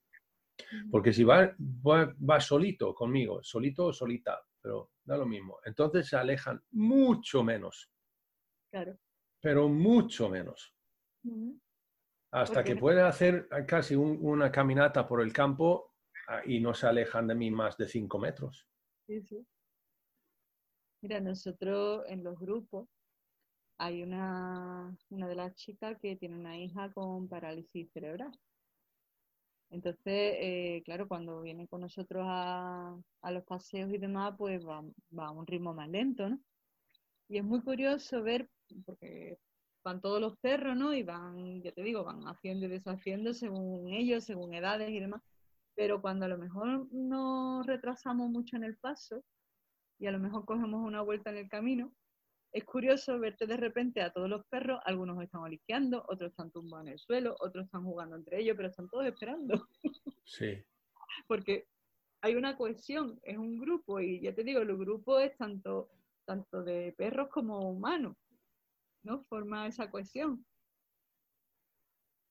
[0.92, 5.60] Porque si va, va, solito conmigo, solito o solita, pero da lo mismo.
[5.66, 7.92] Entonces se alejan mucho menos.
[8.70, 8.98] Claro.
[9.42, 10.76] Pero mucho menos.
[12.32, 15.96] Hasta que pueden hacer casi una caminata por el campo
[16.28, 18.68] ah, y no se alejan de mí más de cinco metros.
[19.08, 19.46] Sí, sí.
[21.02, 22.88] Mira, nosotros en los grupos
[23.78, 28.32] hay una, una de las chicas que tiene una hija con parálisis cerebral.
[29.72, 32.96] Entonces, eh, claro, cuando viene con nosotros a,
[33.32, 34.84] los paseos y demás, pues va,
[35.18, 36.40] a un ritmo más lento, ¿no?
[37.30, 38.50] Y es muy curioso ver,
[38.86, 39.40] porque
[39.84, 40.94] van todos los perros, ¿no?
[40.94, 45.24] Y van, ya te digo, van haciendo y deshaciendo según ellos, según edades y demás.
[45.74, 49.24] Pero cuando a lo mejor nos retrasamos mucho en el paso
[50.02, 51.94] y a lo mejor cogemos una vuelta en el camino,
[52.52, 56.88] es curioso verte de repente a todos los perros, algunos están olisqueando, otros están tumbados
[56.88, 59.68] en el suelo, otros están jugando entre ellos, pero están todos esperando.
[60.26, 60.66] Sí.
[61.28, 61.68] Porque
[62.22, 65.92] hay una cohesión, es un grupo, y ya te digo, el grupo es tanto,
[66.26, 68.18] tanto de perros como humanos,
[69.04, 69.24] ¿no?
[69.26, 70.44] Forma esa cohesión.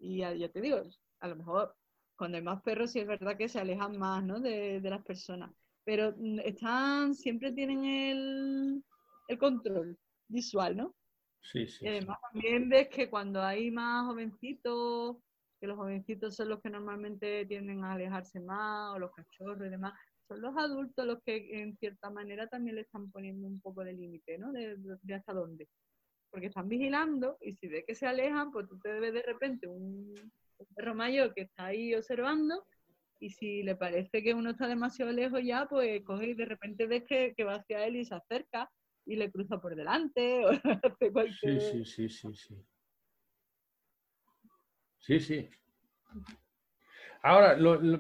[0.01, 0.83] Y ya, te digo,
[1.21, 1.77] a lo mejor
[2.17, 4.41] cuando hay más perros sí es verdad que se alejan más, ¿no?
[4.41, 5.53] De, de las personas.
[5.85, 6.15] Pero
[6.45, 8.85] están, siempre tienen el,
[9.29, 10.95] el control visual, ¿no?
[11.43, 11.85] Sí, sí.
[11.85, 15.17] Y además también ves que cuando hay más jovencitos,
[15.61, 19.71] que los jovencitos son los que normalmente tienden a alejarse más, o los cachorros y
[19.71, 19.93] demás,
[20.31, 23.93] son los adultos los que en cierta manera también le están poniendo un poco de
[23.93, 24.53] límite, ¿no?
[24.53, 24.77] De,
[25.15, 25.69] hasta dónde.
[26.31, 29.67] Porque están vigilando y si ves que se alejan, pues tú te ves de repente
[29.67, 30.15] un,
[30.75, 32.65] perro mayor que está ahí observando
[33.21, 36.87] y si le parece que uno está demasiado lejos ya, pues coge y de repente
[36.87, 38.71] ves que, que va hacia él y se acerca
[39.07, 41.61] y le cruza por delante o hace cualquier...
[41.61, 42.57] Sí, sí, sí, sí, sí.
[44.99, 45.49] Sí, sí.
[47.23, 47.59] Ahora,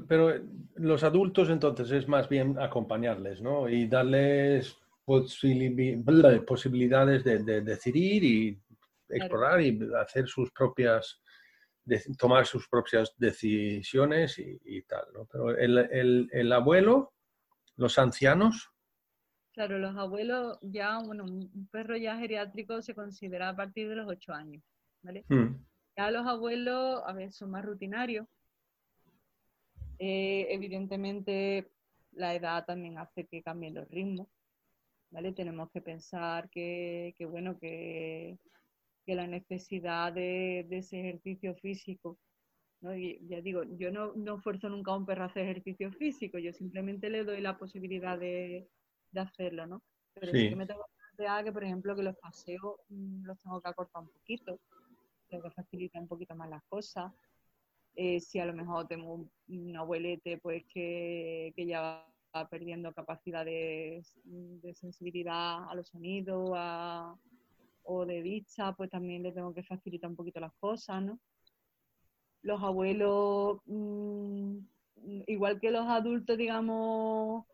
[0.09, 0.33] pero
[0.77, 3.69] los adultos entonces es más bien acompañarles, ¿no?
[3.69, 8.59] Y darles posibilidades de, decidir y
[9.09, 11.21] explorar y hacer sus propias,
[12.19, 15.27] tomar sus propias decisiones y, tal, ¿no?
[15.27, 17.13] Pero el, el abuelo,
[17.77, 18.73] los ancianos,
[19.53, 24.09] Claro, los abuelos ya, bueno, un perro ya geriátrico se considera a partir de los
[24.09, 24.63] ocho años,
[25.03, 25.25] ¿vale?
[25.29, 25.57] Hmm.
[25.97, 28.27] Ya los abuelos, a ver, son más rutinarios.
[29.99, 31.73] Eh, evidentemente,
[32.13, 34.29] la edad también hace que cambien los ritmos,
[35.11, 35.33] ¿vale?
[35.33, 38.39] Tenemos que pensar que, bueno, que,
[39.07, 42.19] la necesidad de, ese ejercicio físico
[42.81, 42.97] ¿no?
[42.97, 46.39] Y ya digo, yo no, no fuerzo nunca a un perro a hacer ejercicio físico,
[46.39, 48.69] yo simplemente le doy la posibilidad de,
[49.13, 49.83] de hacerlo, ¿no?
[50.15, 50.49] Pero sí.
[50.49, 53.69] que me tengo que plantear que, por ejemplo, que los paseos mm, los tengo que
[53.69, 54.59] acortar un poquito,
[55.29, 57.13] tengo que facilitar un poquito más las cosas.
[57.95, 64.03] Eh, si a lo mejor tengo un, abuelete pues que, ya va perdiendo capacidad de,
[64.75, 66.51] sensibilidad a los sonidos
[67.85, 71.19] o de vista, pues también le tengo que facilitar un poquito las cosas, ¿no?
[72.43, 74.59] Los abuelos, mm,
[75.27, 77.45] igual que los adultos, digamos,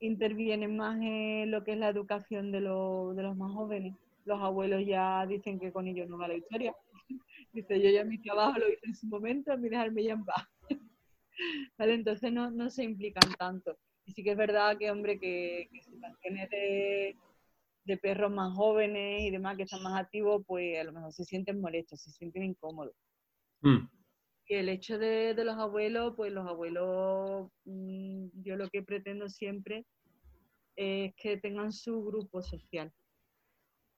[0.00, 3.94] intervienen más en lo que es la educación de, de los más jóvenes.
[4.24, 6.74] Los abuelos ya dicen que con ellos no va la historia.
[7.52, 10.24] Dice, yo ya mi trabajo lo hice en su momento, a mí dejarme ya en
[10.24, 10.46] paz.
[11.78, 11.94] ¿Vale?
[11.94, 13.78] Entonces no, no se implican tanto.
[14.04, 17.16] Y sí que es verdad que, hombre, que, que si mantienes de,
[17.88, 21.24] de perros más jóvenes y demás que están más activos, pues a lo mejor se
[21.24, 22.94] sienten molestos, se sienten incómodos.
[23.62, 23.88] Mm,
[24.48, 29.28] Y el hecho de, de los abuelos, pues los abuelos, mm, yo lo que pretendo
[29.28, 29.84] siempre
[30.76, 32.92] es que tengan su grupo social,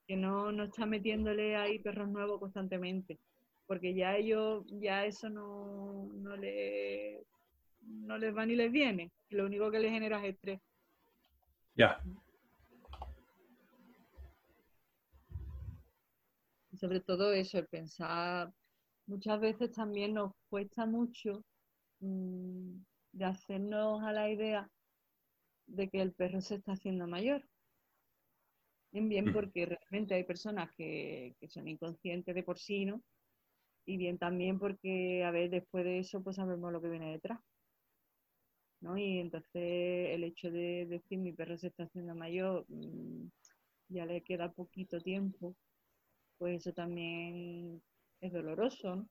[0.06, 3.18] que no, no está metiéndole ahí perros nuevos constantemente,
[3.66, 7.24] porque ya ellos, ya eso no, no, le,
[7.82, 10.60] no les va ni les viene, lo único que les genera es estrés.
[11.76, 12.00] ya.
[16.80, 18.52] Sobre todo eso, el pensar,
[19.06, 21.44] muchas veces también nos cuesta mucho
[22.00, 22.76] mm,
[23.12, 24.70] de hacernos a la idea
[25.66, 27.42] de que el perro se está haciendo mayor.
[28.92, 29.32] Bien, bien Ujú.
[29.32, 33.02] porque realmente hay personas que, que son inconscientes de por sí, ¿no?
[33.86, 37.40] Y bien también porque, a ver, después de eso, pues sabemos lo que viene detrás.
[38.80, 38.96] ¿no?
[38.98, 43.28] Y entonces el hecho de decir mi perro se está haciendo mayor, mm,
[43.88, 45.56] ya le queda poquito tiempo,
[46.40, 47.82] pues eso también
[48.22, 49.06] es doloroso.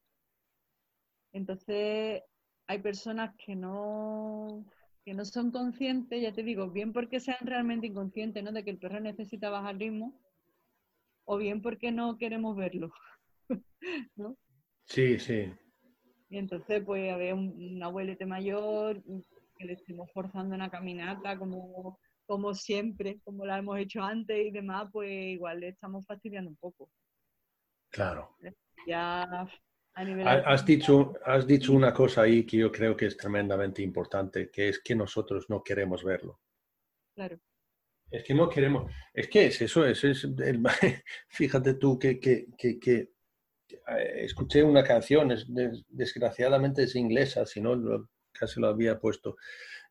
[1.32, 2.24] Entonces
[2.66, 4.66] hay personas que no,
[5.06, 8.52] que no son conscientes, ya te digo, bien porque sean realmente inconscientes, ¿no?
[8.52, 10.20] De que el perro necesita bajar ritmo,
[11.26, 12.92] o bien porque no queremos verlo,
[14.16, 14.36] ¿no?
[14.86, 15.54] Sí, sí.
[16.32, 19.04] Y entonces, pues, a ver, un, un abuelete mayor
[19.56, 24.50] que le estemos forzando una caminata como, como siempre, como la hemos hecho antes y
[24.50, 26.90] demás, pues igual le estamos fastidiando un poco.
[27.90, 28.36] Claro.
[28.88, 29.24] Ya
[29.94, 30.28] a nivel...
[30.28, 34.50] Ha- Has dicho, has dicho una cosa ahí que yo creo que es tremendamente importante,
[34.50, 36.40] que es que nosotros no queremos verlo.
[37.16, 37.40] Claro,
[38.12, 38.92] Es que no queremos.
[39.14, 40.64] Es que es eso, es, es el-
[41.30, 43.10] fíjate tú que, que, que, que,
[43.70, 47.76] eh, escuché una canción, es, des- desgraciadamente es inglesa, si no
[48.32, 49.36] casi lo había puesto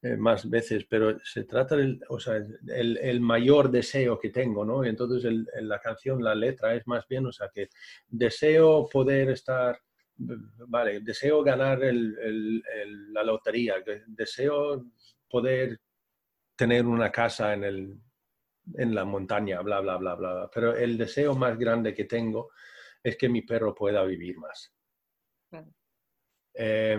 [0.03, 4.65] eh, más veces, pero se trata del, o sea, el, el mayor deseo que tengo,
[4.65, 4.85] ¿no?
[4.85, 7.69] Y entonces el- la canción, la letra es más bien, o sea, que
[8.07, 9.81] deseo poder estar,
[10.17, 13.75] vale, deseo ganar el- el- la lotería,
[14.07, 14.85] deseo
[15.29, 15.81] poder
[16.57, 18.01] tener una casa en, el,
[18.75, 20.51] en la montaña, bla, bla, bla, bla, bla.
[20.53, 22.51] Pero el deseo más grande que tengo
[23.03, 24.73] es que mi perro pueda vivir más.
[25.51, 25.73] claro.
[26.55, 26.99] Eh,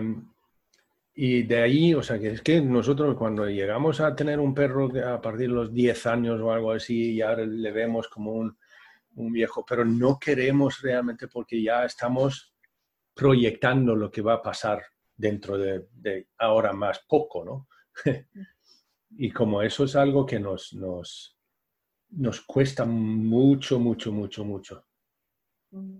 [1.14, 4.90] y de ahí, o sea, que es que nosotros cuando llegamos a tener un perro
[5.06, 8.56] a partir de los 10 años o algo así, ya le vemos como un,
[9.14, 12.54] un viejo, pero no queremos realmente porque ya estamos
[13.14, 14.82] proyectando lo que va a pasar
[15.16, 17.68] dentro de, ahora más poco, ¿no?
[19.10, 21.36] y como eso es algo que nos, nos,
[22.10, 24.86] nos cuesta mucho, mucho, mucho, mucho.
[25.72, 25.98] Mm.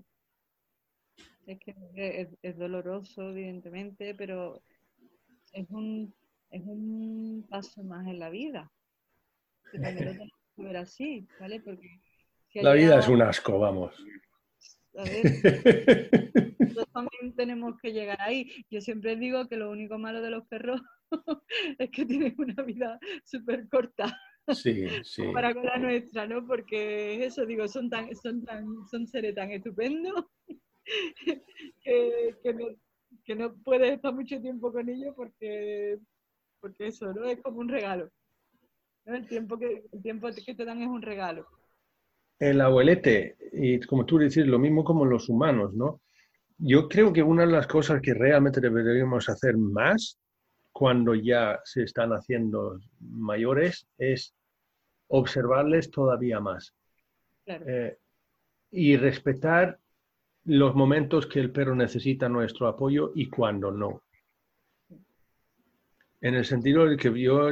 [1.47, 4.63] Es que es doloroso, evidentemente, pero
[5.53, 6.15] es un,
[6.51, 8.71] es un paso más en la vida.
[9.71, 11.61] Que también lo tenemos que ver así, ¿vale?
[11.61, 12.01] Porque
[12.49, 13.95] si ha La vida es un asco, vamos.
[14.97, 15.23] a ver,
[16.59, 18.51] nosotros también tenemos que llegar ahí.
[18.71, 20.81] Yo siempre digo que lo único malo de los perros
[21.79, 24.19] es que tienen una vida súper corta
[24.55, 25.23] Sí, sí.
[25.33, 26.45] para con la nuestra, ¿no?
[26.45, 30.25] Porque eso, digo, son tan, son tan, son seres tan estupendos
[31.85, 32.67] que, que no,
[33.31, 35.99] que no puedes estar mucho tiempo con ellos porque,
[36.59, 37.23] porque eso, ¿no?
[37.27, 38.11] Es como un regalo.
[39.05, 39.15] ¿no?
[39.15, 41.47] El tiempo que, el tiempo que te dan es un regalo.
[42.41, 46.01] El abuelete, y como tú dices, lo mismo como los humanos, ¿no?
[46.59, 50.19] Yo creo que una de las cosas que realmente deberíamos hacer más
[50.73, 54.35] cuando ya se están haciendo mayores es
[55.07, 56.75] observarles todavía más
[57.45, 57.65] Claro.
[57.69, 57.97] eh,
[58.73, 59.79] y respetar
[60.51, 64.03] los momentos que el perro necesita nuestro apoyo y cuando no.
[66.21, 67.51] En el sentido de que yo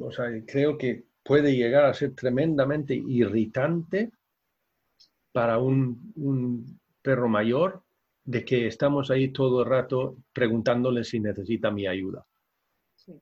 [0.00, 4.10] o sea, creo que puede llegar a ser tremendamente irritante
[5.30, 7.82] para un, un perro mayor
[8.24, 12.24] de que estamos ahí todo el rato preguntándole si necesita mi ayuda.
[12.96, 13.12] Sí.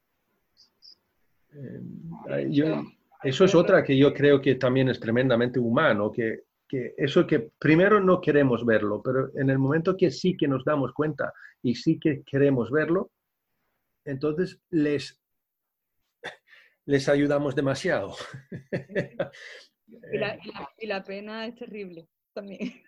[1.52, 2.84] Eh, yo-
[3.24, 7.50] eso es otra que yo creo que también es tremendamente humano, que, que eso que
[7.58, 11.74] primero no queremos verlo, pero en el momento que sí que nos damos cuenta y
[11.74, 13.10] sí que queremos verlo,
[14.04, 15.20] entonces les,
[16.84, 18.14] les ayudamos demasiado.
[20.12, 22.82] Y la, y la- y la pena es terrible también.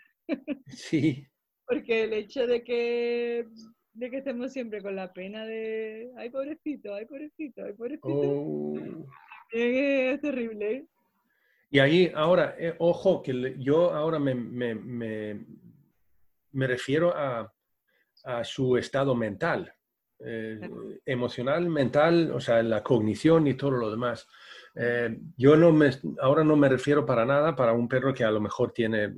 [0.66, 1.26] Sí,
[1.66, 3.46] Porque el hecho de que,
[3.94, 8.76] de que estemos siempre con la pena de, ay pobrecito, ay pobrecito, ay pobrecito, Oh.
[9.50, 10.86] es terrible.
[11.70, 17.52] Y ahí ahora, eh, ojo, que yo ahora me, me- me- refiero a,
[18.24, 19.72] a su estado mental.
[20.20, 20.58] eh,
[21.06, 24.26] emocional, mental, o sea, la cognición y todo lo demás.
[24.74, 25.90] Eh, yo no me,
[26.20, 29.14] ahora no me refiero para nada para un perro que a lo mejor tiene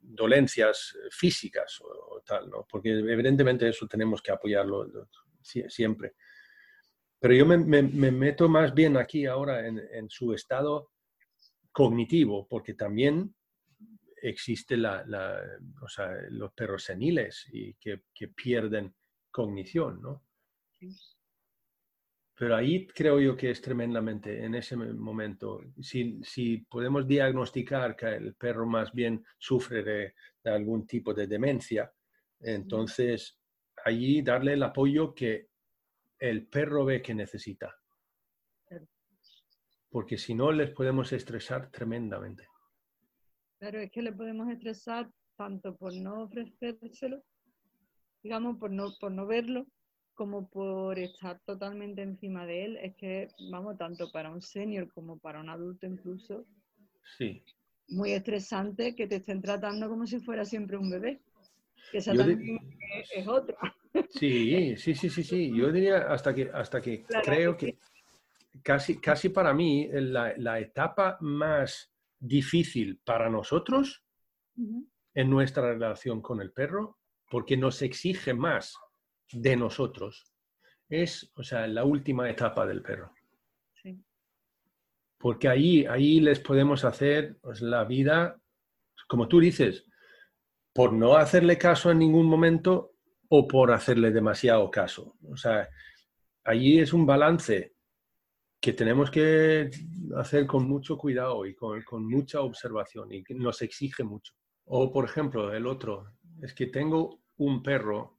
[0.00, 2.66] dolencias físicas o, tal, ¿no?
[2.70, 5.08] Porque evidentemente eso tenemos que apoyarlo
[5.40, 6.14] siempre.
[7.18, 10.91] Pero yo me, meto más bien aquí ahora en, su estado
[11.72, 13.34] cognitivo, porque también
[14.22, 15.04] existe la,
[15.82, 18.94] o sea, los perros seniles y que, que pierden
[19.30, 20.24] cognición, ¿no?
[22.34, 28.06] Pero ahí creo yo que es tremendamente, en ese momento, si, si podemos diagnosticar que
[28.06, 30.14] el perro más bien sufre de,
[30.44, 31.92] algún tipo de demencia,
[32.40, 33.38] entonces
[33.84, 35.50] allí darle el apoyo que
[36.18, 37.74] el perro ve que necesita.
[39.92, 42.48] Porque si no, les podemos estresar tremendamente.
[43.58, 47.22] Claro, es que le podemos estresar tanto por no ofrecérselo,
[48.22, 49.66] digamos, por no, por no verlo,
[50.14, 55.18] como por estar totalmente encima de él, es que, vamos, tanto para un senior como
[55.18, 56.46] para un adulto incluso,
[57.18, 57.42] sí.
[57.88, 61.20] muy estresante que te estén tratando como si fuera siempre un bebé.
[61.90, 62.58] Que esa también
[63.14, 63.56] es, otra.
[64.08, 65.52] Sí, sí, sí, sí, sí.
[65.54, 67.76] Yo diría hasta que, hasta que creo que,
[68.62, 74.04] casi, casi para mí la, la, etapa más difícil para nosotros
[74.56, 76.98] en nuestra relación con el perro,
[77.30, 78.76] porque nos exige más
[79.30, 80.32] de nosotros
[80.92, 83.12] es, o sea, la última etapa del perro.
[85.18, 88.40] Porque ahí, ahí les podemos hacer pues, la vida,
[89.08, 89.86] como tú dices,
[90.74, 92.94] por no hacerle caso en ningún momento
[93.28, 95.16] o por hacerle demasiado caso.
[95.22, 95.68] O sea,
[96.44, 97.74] allí es un balance
[98.62, 99.70] que tenemos que
[100.16, 104.34] hacer con mucho cuidado y con, con mucha observación y que nos exige mucho.
[104.66, 108.16] O, por ejemplo, el otro, es que tengo un perro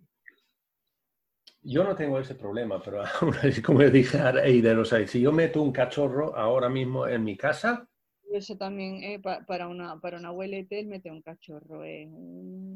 [1.65, 3.03] yo no tengo ese problema, pero
[3.65, 7.23] como le dije a Eider, o sea, si yo meto un cachorro ahora mismo en
[7.23, 7.87] mi casa...
[8.31, 11.83] Eso también eh, para, una, para una abuelete, él mete un cachorro.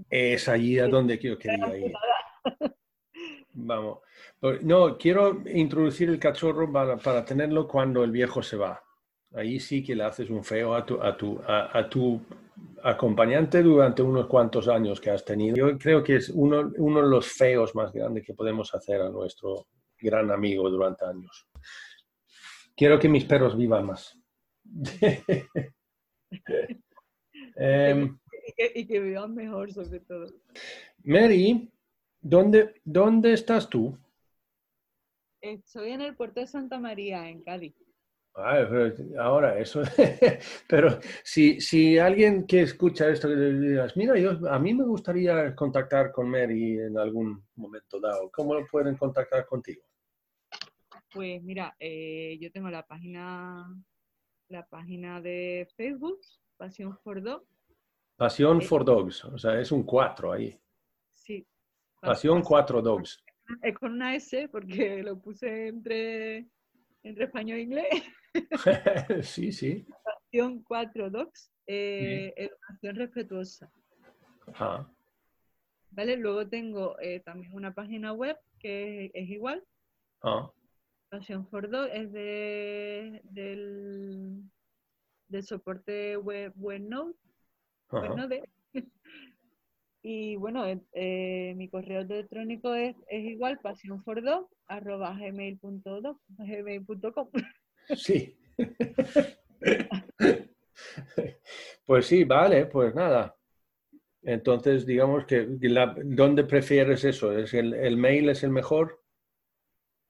[0.09, 1.93] Es allí a donde yo quería ir.
[3.59, 3.99] Vamos.
[4.39, 8.79] Pues, no, quiero introducir el cachorro para, para, tenerlo cuando el viejo se va.
[9.33, 12.21] Ahí sí que le haces un feo a tu, a tu, a tu
[12.83, 15.55] acompañante durante unos cuantos años que has tenido.
[15.55, 19.09] Yo creo que es uno, uno de los feos más grandes que podemos hacer a
[19.09, 19.67] nuestro
[19.99, 21.47] gran amigo durante años.
[22.75, 24.15] Quiero que mis perros vivan más.
[27.59, 28.17] Em,
[28.75, 30.27] y, que, vivan mejor, sobre todo.
[31.03, 31.71] Mary,
[32.21, 33.97] ¿dónde, ¿dónde estás tú?
[35.41, 37.75] Estoy en el puerto de Santa María, en Cádiz
[39.19, 39.81] ahora, eso.
[40.69, 45.55] pero si, si alguien que escucha esto le digas, mira, yo, a mí me gustaría
[45.55, 49.83] contactar con Mary en algún momento dado, ¿cómo lo pueden contactar contigo?
[51.13, 53.65] Pues mira, eh, yo tengo la página,
[54.49, 56.19] la página de Facebook,
[56.57, 57.47] Pasión for Dogs.
[58.17, 60.59] Pasión for Dogs, o sea, es un 4 ahí.
[61.13, 61.45] Sí.
[62.01, 63.23] Pasión 4 Dogs.
[63.61, 66.47] Es con una S porque lo puse entre,
[67.03, 67.87] entre español e inglés.
[69.23, 69.85] sí, sí.
[70.31, 73.71] Educación 4 docs, eh, educación respetuosa.
[75.91, 76.17] ¿Vale?
[76.17, 79.63] Luego tengo eh, también una página web que es, igual.
[80.21, 80.51] Ah.
[81.09, 84.43] Pasión for Dogs es de, del,
[85.29, 87.15] del soporte web WebNode.
[90.09, 93.59] Y bueno, eh, mi correo electrónico es, es igual,
[96.39, 97.29] gmail.com
[97.93, 98.37] Sí.
[101.85, 103.35] Pues sí, vale, pues nada.
[104.21, 107.37] Entonces, digamos que, la, ¿dónde prefieres eso?
[107.37, 109.03] ¿Es el, mail es el mejor?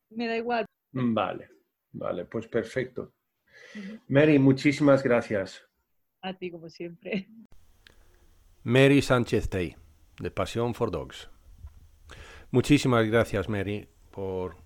[0.10, 0.66] Me da igual.
[0.91, 1.50] Mm, vale,
[1.93, 3.14] vale, pues perfecto.
[4.10, 5.66] Mary, muchísimas gracias.
[6.22, 7.28] A ti, como siempre.
[8.64, 9.76] Mary Sánchez Tay,
[10.20, 11.30] de Pasión for Dogs.
[12.51, 14.57] Muchísimas gracias, Mary, por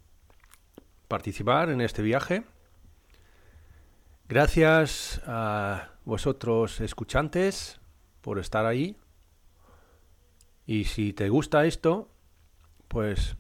[1.08, 2.44] participar en este viaje.
[4.30, 7.82] Gracias a vosotros escuchantes
[8.22, 8.96] por estar ahí.
[10.66, 12.10] Y si te gusta esto,
[12.88, 13.36] pues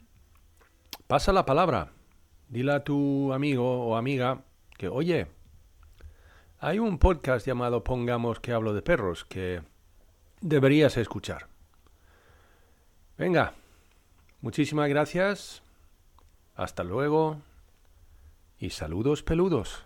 [1.08, 1.94] pasa la palabra.
[2.50, 4.44] Dile a tu amigo o amiga
[4.78, 5.28] que, oye,
[6.60, 9.62] hay un podcast llamado Pongamos que hablo de perros que
[10.42, 11.51] deberías escuchar.
[13.22, 13.54] Venga,
[14.42, 15.62] muchísimas gracias.
[16.56, 17.40] Hasta luego.
[18.58, 19.84] Y saludos peludos.